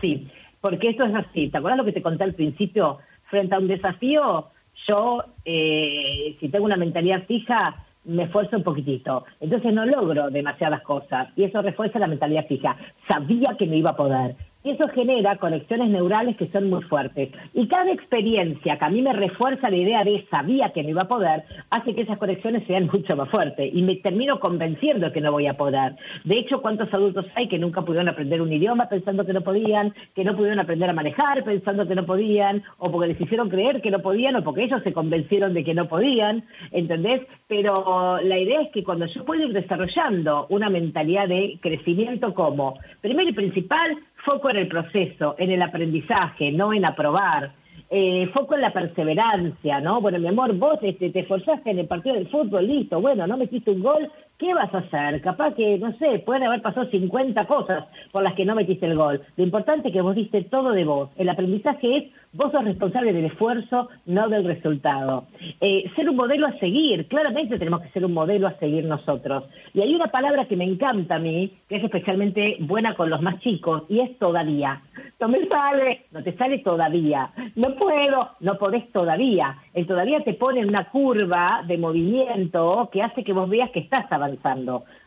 [0.00, 0.28] Sí,
[0.60, 1.48] porque esto es así.
[1.50, 2.98] ¿Te acuerdas lo que te conté al principio?
[3.30, 4.48] Frente a un desafío,
[4.86, 9.24] yo, eh, si tengo una mentalidad fija, me esfuerzo un poquitito.
[9.40, 12.76] Entonces no logro demasiadas cosas y eso refuerza la mentalidad fija.
[13.06, 14.36] Sabía que no iba a poder.
[14.62, 17.30] Y eso genera conexiones neurales que son muy fuertes.
[17.54, 21.02] Y cada experiencia que a mí me refuerza la idea de sabía que no iba
[21.02, 23.70] a poder, hace que esas conexiones sean mucho más fuertes.
[23.72, 25.94] Y me termino convenciendo que no voy a poder.
[26.24, 29.94] De hecho, ¿cuántos adultos hay que nunca pudieron aprender un idioma pensando que no podían,
[30.14, 33.80] que no pudieron aprender a manejar pensando que no podían, o porque les hicieron creer
[33.80, 37.22] que no podían, o porque ellos se convencieron de que no podían, ¿entendés?
[37.48, 42.78] Pero la idea es que cuando yo puedo ir desarrollando una mentalidad de crecimiento como,
[43.00, 47.52] primero y principal, foco en el proceso, en el aprendizaje, no en aprobar.
[47.92, 50.00] Eh, foco en la perseverancia, ¿no?
[50.00, 53.36] Bueno, mi amor, vos este, te esforzaste en el partido del fútbol, listo, bueno, no
[53.36, 54.08] metiste un gol,
[54.40, 55.20] ¿qué vas a hacer?
[55.20, 58.96] Capaz que, no sé, pueden haber pasado 50 cosas por las que no metiste el
[58.96, 59.20] gol.
[59.36, 61.10] Lo importante es que vos diste todo de vos.
[61.16, 65.26] El aprendizaje es, vos sos responsable del esfuerzo, no del resultado.
[65.60, 69.44] Eh, ser un modelo a seguir, claramente tenemos que ser un modelo a seguir nosotros.
[69.74, 73.20] Y hay una palabra que me encanta a mí, que es especialmente buena con los
[73.20, 74.80] más chicos, y es todavía.
[75.20, 77.30] No me sale, no te sale todavía.
[77.56, 79.58] No puedo, no podés todavía.
[79.74, 83.80] El todavía te pone en una curva de movimiento que hace que vos veas que
[83.80, 84.29] estás avanzando.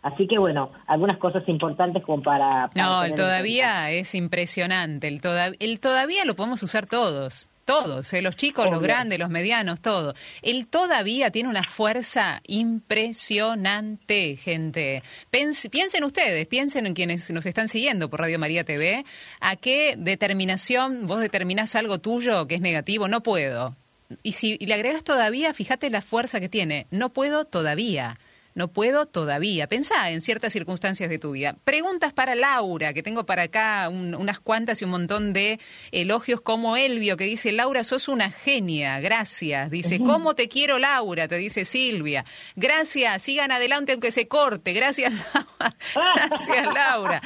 [0.02, 2.70] Así que bueno, algunas cosas importantes como para...
[2.74, 5.08] para No, el todavía es impresionante.
[5.08, 7.50] El, toda- el todavía lo podemos usar todos.
[7.66, 10.14] Todos, eh, los chicos, los grandes, los medianos, todo.
[10.42, 15.02] El todavía tiene una fuerza impresionante, gente.
[15.32, 19.06] Pens- piensen ustedes, piensen en quienes nos están siguiendo por Radio María TV,
[19.40, 23.76] a qué determinación vos determinás algo tuyo que es negativo, no puedo.
[24.24, 28.18] Y si y le agregas todavía, fíjate la fuerza que tiene, no puedo todavía.
[28.56, 29.68] No puedo todavía.
[29.68, 31.56] Pensá en ciertas circunstancias de tu vida.
[31.64, 35.60] Preguntas para Laura, que tengo para acá un- unas cuantas y un montón de
[35.92, 39.70] elogios como Elvio, que dice, Laura, sos una genia, gracias.
[39.72, 41.28] Dice, ¿cómo te quiero, Laura?
[41.28, 42.26] Te dice Silvia.
[42.56, 44.74] Gracias, sigan adelante aunque se corte.
[44.74, 45.76] Gracias, Laura.
[46.30, 47.22] Gracias, Laura.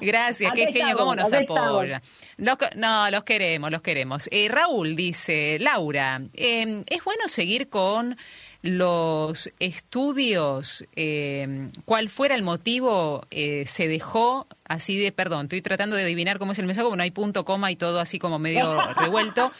[0.00, 2.02] Gracias, qué genio, cómo nos apoya.
[2.36, 4.28] Los no, los queremos, los queremos.
[4.32, 8.16] Eh, Raúl dice, Laura, eh, ¿es bueno seguir con
[8.64, 10.86] los estudios?
[10.96, 16.38] Eh, ¿Cuál fuera el motivo eh, se dejó así de, perdón, estoy tratando de adivinar
[16.38, 19.52] cómo es el mensaje, porque no hay punto, coma y todo así como medio revuelto.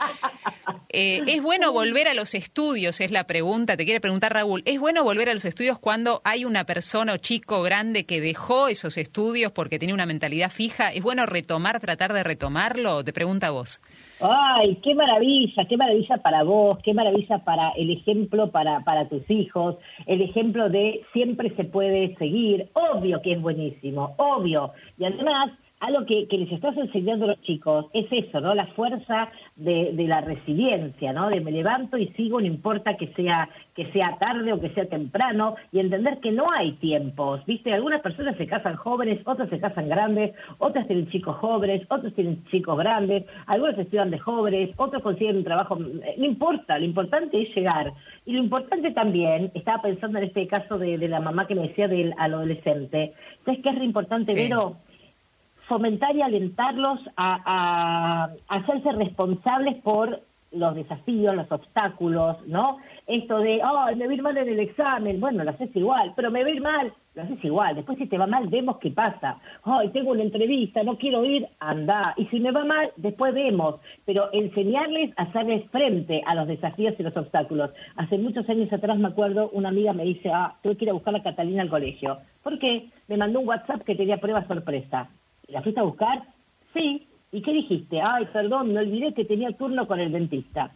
[0.89, 3.01] Eh, ¿Es bueno volver a los estudios?
[3.01, 4.63] Es la pregunta, te quiere preguntar Raúl.
[4.65, 8.69] ¿Es bueno volver a los estudios cuando hay una persona o chico grande que dejó
[8.69, 10.93] esos estudios porque tenía una mentalidad fija?
[10.93, 13.03] ¿Es bueno retomar, tratar de retomarlo?
[13.03, 13.81] Te pregunta vos.
[14.21, 19.29] Ay, qué maravilla, qué maravilla para vos, qué maravilla para el ejemplo para, para tus
[19.29, 19.77] hijos,
[20.07, 24.73] el ejemplo de siempre se puede seguir, obvio que es buenísimo, obvio.
[24.97, 25.51] Y además,
[25.81, 28.55] algo que, que les estás enseñando a los chicos es eso, ¿no?
[28.55, 31.29] La fuerza de, de la resiliencia, ¿no?
[31.29, 34.87] De me levanto y sigo, no importa que sea, que sea tarde o que sea
[34.87, 37.73] temprano, y entender que no hay tiempos, ¿viste?
[37.73, 42.45] Algunas personas se casan jóvenes, otras se casan grandes, otras tienen chicos jóvenes, otros tienen
[42.51, 47.43] chicos grandes, algunos estudian de jóvenes, otros consiguen un trabajo, eh, no importa, lo importante
[47.43, 47.93] es llegar.
[48.25, 51.69] Y lo importante también, estaba pensando en este caso de, de la mamá que me
[51.69, 53.13] decía del al adolescente,
[53.45, 54.45] ¿sabes qué es re importante, Sí.
[54.45, 54.77] Vero?
[55.69, 60.21] Fomentar y alentarlos a, a- hacerse responsables por
[60.53, 62.79] los desafíos, los obstáculos, ¿no?
[63.09, 66.49] Esto de, oh, me ir mal en el examen, bueno, lo haces igual, pero me
[66.49, 67.75] ir mal, lo haces igual.
[67.75, 69.41] Después si te va mal, vemos qué pasa.
[69.65, 72.15] Ay, tengo una entrevista, no quiero ir, anda.
[72.17, 73.81] Y si me va mal, después vemos.
[74.05, 77.71] Pero enseñarles a hacerles frente a los desafíos y los obstáculos.
[77.97, 80.95] Hace muchos años atrás me acuerdo, una amiga me dice, ah, tengo que ir a
[80.95, 82.19] buscar a Catalina al colegio.
[82.45, 82.91] ¿Por qué?
[83.09, 85.09] Me mandó un WhatsApp que tenía prueba sorpresa.
[85.49, 86.23] ¿La fuiste a buscar?
[86.73, 87.07] Sí.
[87.33, 88.01] ¿Y qué dijiste?
[88.01, 90.71] Ay, perdón, me olvidé que tenía turno con el dentista.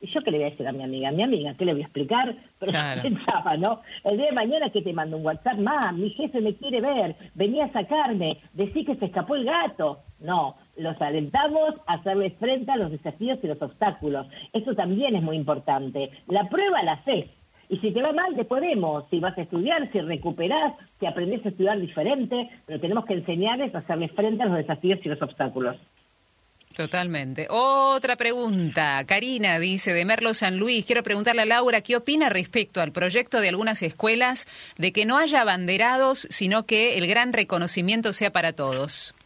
[0.00, 1.10] ¿Y yo qué le voy a decir a mi amiga?
[1.10, 2.36] Mi amiga, ¿qué le voy a explicar?
[2.58, 3.02] Pero Claro.
[3.02, 3.80] pensaba, ¿no?
[4.04, 7.16] El día de mañana que te mando un WhatsApp, más, mi jefe me quiere ver,
[7.34, 10.00] venía a sacarme, decir que se escapó el gato.
[10.20, 14.26] No, los alentamos a hacerles frente a los desafíos y los obstáculos.
[14.52, 16.10] Eso también es muy importante.
[16.28, 17.26] La prueba la haces.
[17.74, 21.44] Y si te va mal, después vemos si vas a estudiar, si recuperás, si aprendes
[21.44, 25.20] a estudiar diferente, pero tenemos que enseñarles a hacerles frente a los desafíos y los
[25.20, 25.76] obstáculos.
[26.76, 27.48] Totalmente.
[27.50, 29.02] Otra pregunta.
[29.08, 30.86] Karina dice de Merlo San Luis.
[30.86, 34.46] Quiero preguntarle a Laura qué opina respecto al proyecto de algunas escuelas
[34.78, 39.16] de que no haya abanderados, sino que el gran reconocimiento sea para todos.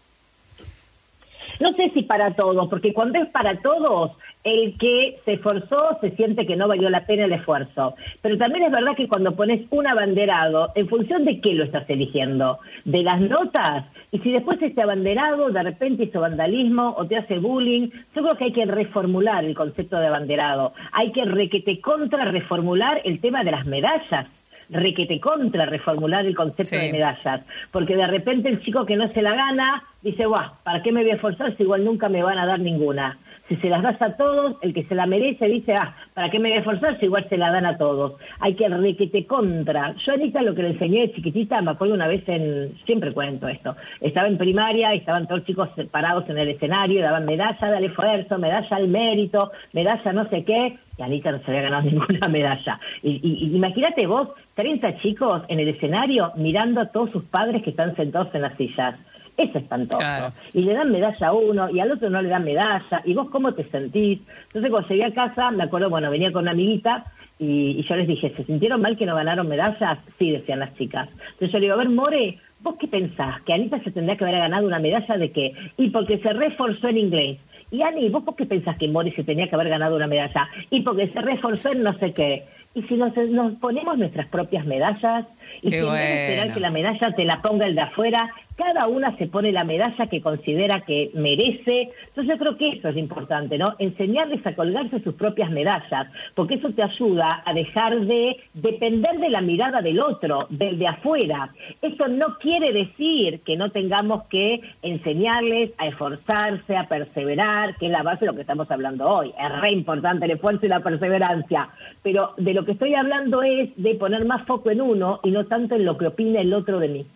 [1.61, 4.13] No sé si para todos, porque cuando es para todos,
[4.49, 7.95] el que se esforzó se siente que no valió la pena el esfuerzo.
[8.23, 11.89] Pero también es verdad que cuando pones un abanderado, ¿en función de qué lo estás
[11.91, 12.59] eligiendo?
[12.85, 13.85] ¿De las notas?
[14.11, 18.37] Y si después este abanderado de repente hizo vandalismo o te hace bullying, yo creo
[18.37, 20.73] que hay que reformular el concepto de abanderado.
[20.93, 24.27] Hay que requete contra reformular el tema de las medallas
[24.71, 26.87] requete contra reformular el concepto Sí.
[26.87, 27.41] de medallas,
[27.73, 31.03] porque de repente el chico que no se la gana dice, guau, ¿para qué me
[31.03, 33.17] voy a esforzar si igual nunca me van a dar ninguna?
[33.49, 36.39] Si se las das a todos, el que se la merece dice, ah, ¿para qué
[36.39, 38.15] me voy a esforzar si igual se la dan a todos?
[38.41, 39.95] Hay que requete contra.
[40.05, 43.49] Yo Anita lo que le enseñé de chiquitita, me acuerdo una vez en, siempre cuento
[43.49, 48.39] esto, estaba en primaria estaban todos chicos parados en el escenario, daban medalla del esfuerzo,
[48.39, 52.79] medalla al mérito, medalla no sé qué, y Anita no se había ganado ninguna medalla.
[53.03, 57.71] Y- y imagínate vos, 30 chicos en el escenario mirando a todos sus padres que
[57.71, 58.97] están sentados en las sillas.
[59.39, 60.01] Es espantoso.
[60.01, 60.33] Claro.
[60.53, 63.03] Y le dan medalla a uno y al otro no le dan medalla.
[63.05, 64.19] ¿Y vos cómo te sentís?
[64.49, 67.05] Entonces cuando llegué a casa, me acuerdo, bueno, venía con una amiguita
[67.39, 70.01] y, y yo les dije, ¿se sintieron mal que no ganaron medallas?
[70.19, 71.09] Sí, decían las chicas.
[71.11, 73.41] Entonces yo le digo, a ver, More, ¿vos qué pensás?
[73.43, 75.55] ¿Que Anita se tendría que haber ganado una medalla de qué?
[75.77, 77.39] Y porque se reforzó en inglés.
[77.71, 80.49] Y Ani, ¿vos por qué pensás que Mori se tenía que haber ganado una medalla?
[80.71, 82.45] Y porque se reforzó en no sé qué.
[82.75, 85.27] Y si nos, nos ponemos nuestras propias medallas,
[85.63, 86.55] y Qué si en vez de esperar bueno.
[86.55, 90.09] que la medalla te la ponga el de afuera, cada una se pone la medalla
[90.09, 91.91] que considera que merece.
[92.09, 93.77] Entonces yo creo que eso es importante, ¿no?
[93.79, 99.31] Enseñarles a colgarse sus propias medallas, porque eso te ayuda a dejar de depender de
[99.31, 101.51] la mirada del otro, del de afuera.
[101.81, 107.93] Eso no quiere decir que no tengamos que enseñarles a esforzarse, a perseverar, que es
[107.93, 109.33] la base de lo que estamos hablando hoy.
[109.41, 111.69] Es re importante el esfuerzo y la perseverancia.
[112.03, 115.38] Pero de lo que estoy hablando es de poner más foco en uno y no
[115.47, 117.07] tanto en lo que opina el otro de mí.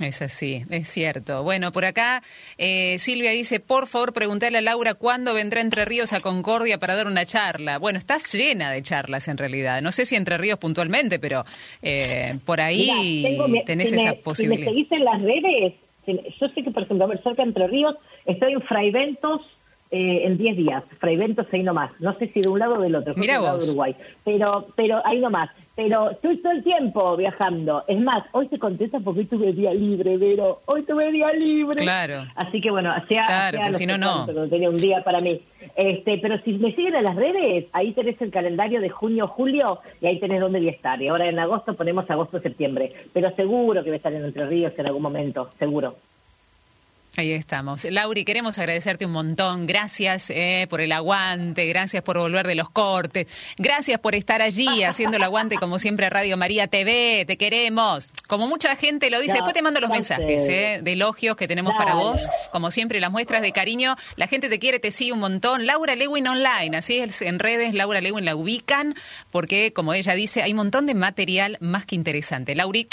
[0.00, 1.42] Es así, es cierto.
[1.42, 2.22] Bueno, por acá
[2.56, 6.94] eh, Silvia dice, por favor, preguntarle a Laura cuándo vendrá Entre Ríos a Concordia para
[6.94, 7.78] dar una charla.
[7.80, 9.82] Bueno, estás llena de charlas en realidad.
[9.82, 11.44] No sé si Entre Ríos puntualmente, pero
[11.82, 14.66] eh, por ahí Mirá, tengo tenés si me- esa Si posibilidad.
[14.66, 15.74] me seguís en las redes,
[16.06, 19.40] si yo sé que, por ejemplo, a ver, cerca de Entre Ríos, estoy en Fraiventos
[19.90, 20.84] eh, en 10 días.
[21.00, 21.90] Fraiventos ahí nomás.
[22.00, 23.14] No sé si de un lado o del otro.
[23.16, 23.64] lado vos.
[23.64, 23.96] de Uruguay.
[24.24, 25.50] Pero, pero ahí nomás.
[25.74, 27.84] Pero estoy todo el tiempo viajando.
[27.86, 30.60] Es más, hoy estoy contenta porque hoy tuve día libre, Vero.
[30.66, 31.76] Hoy tuve día libre.
[31.82, 32.24] Claro.
[32.34, 34.26] Así que bueno, hacía, Claro, pues si no, no.
[34.48, 35.40] tenía un día para mí.
[35.76, 39.78] Este, pero si me siguen en las redes, ahí tenés el calendario de junio, julio,
[40.00, 41.00] y ahí tenés dónde voy a estar.
[41.00, 42.92] Y ahora en agosto ponemos agosto, septiembre.
[43.12, 45.94] Pero seguro que voy a estar en Entre Ríos en algún momento, seguro.
[47.18, 47.82] Ahí estamos.
[47.82, 49.66] Lauri, queremos agradecerte un montón.
[49.66, 54.84] Gracias eh, por el aguante, gracias por volver de los cortes, gracias por estar allí
[54.84, 57.24] haciendo el aguante como siempre a Radio María TV.
[57.26, 58.12] Te queremos.
[58.28, 61.48] Como mucha gente lo dice, No, después te mando los mensajes eh, de elogios que
[61.48, 62.28] tenemos para vos.
[62.52, 63.96] Como siempre, las muestras de cariño.
[64.14, 65.66] La gente te quiere, te sigue un montón.
[65.66, 68.94] Laura Lewin Online, así es en redes, Laura Lewin la ubican,
[69.32, 72.54] porque como ella dice, hay un montón de material más que interesante.
[72.54, 72.86] Lauri,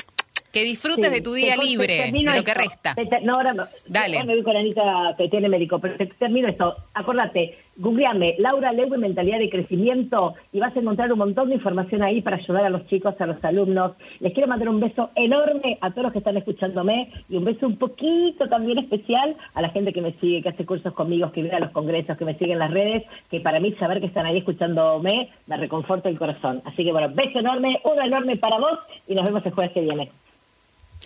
[0.56, 2.62] que disfrutes Sí, de tu día te- te libre, de lo que esto.
[2.64, 2.96] resta.
[2.96, 3.64] Te- no, ahora no.
[3.88, 4.24] Dale.
[4.24, 6.76] Me voy con Anita, que tiene médico, pero te termino esto.
[6.94, 12.02] Acordate, googleame Laura Lewin Mentalidad de Crecimiento y vas a encontrar un montón de información
[12.04, 13.92] ahí para ayudar a los chicos, a los alumnos.
[14.22, 17.68] Les quiero mandar un beso enorme a todos los que están escuchándome y un beso
[17.68, 21.42] un poquito también especial a la gente que me sigue, que hace cursos conmigo, que
[21.42, 24.08] viene a los congresos, que me sigue en las redes, que para mí saber que
[24.08, 26.62] están ahí escuchándome me reconforta el corazón.
[26.64, 29.82] Así que bueno, beso enorme, uno enorme para vos y nos vemos el jueves que
[29.82, 30.10] viene.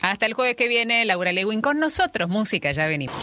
[0.01, 2.29] Hasta el jueves que viene, Laura Lewin con nosotros.
[2.29, 3.15] Música, ya venimos.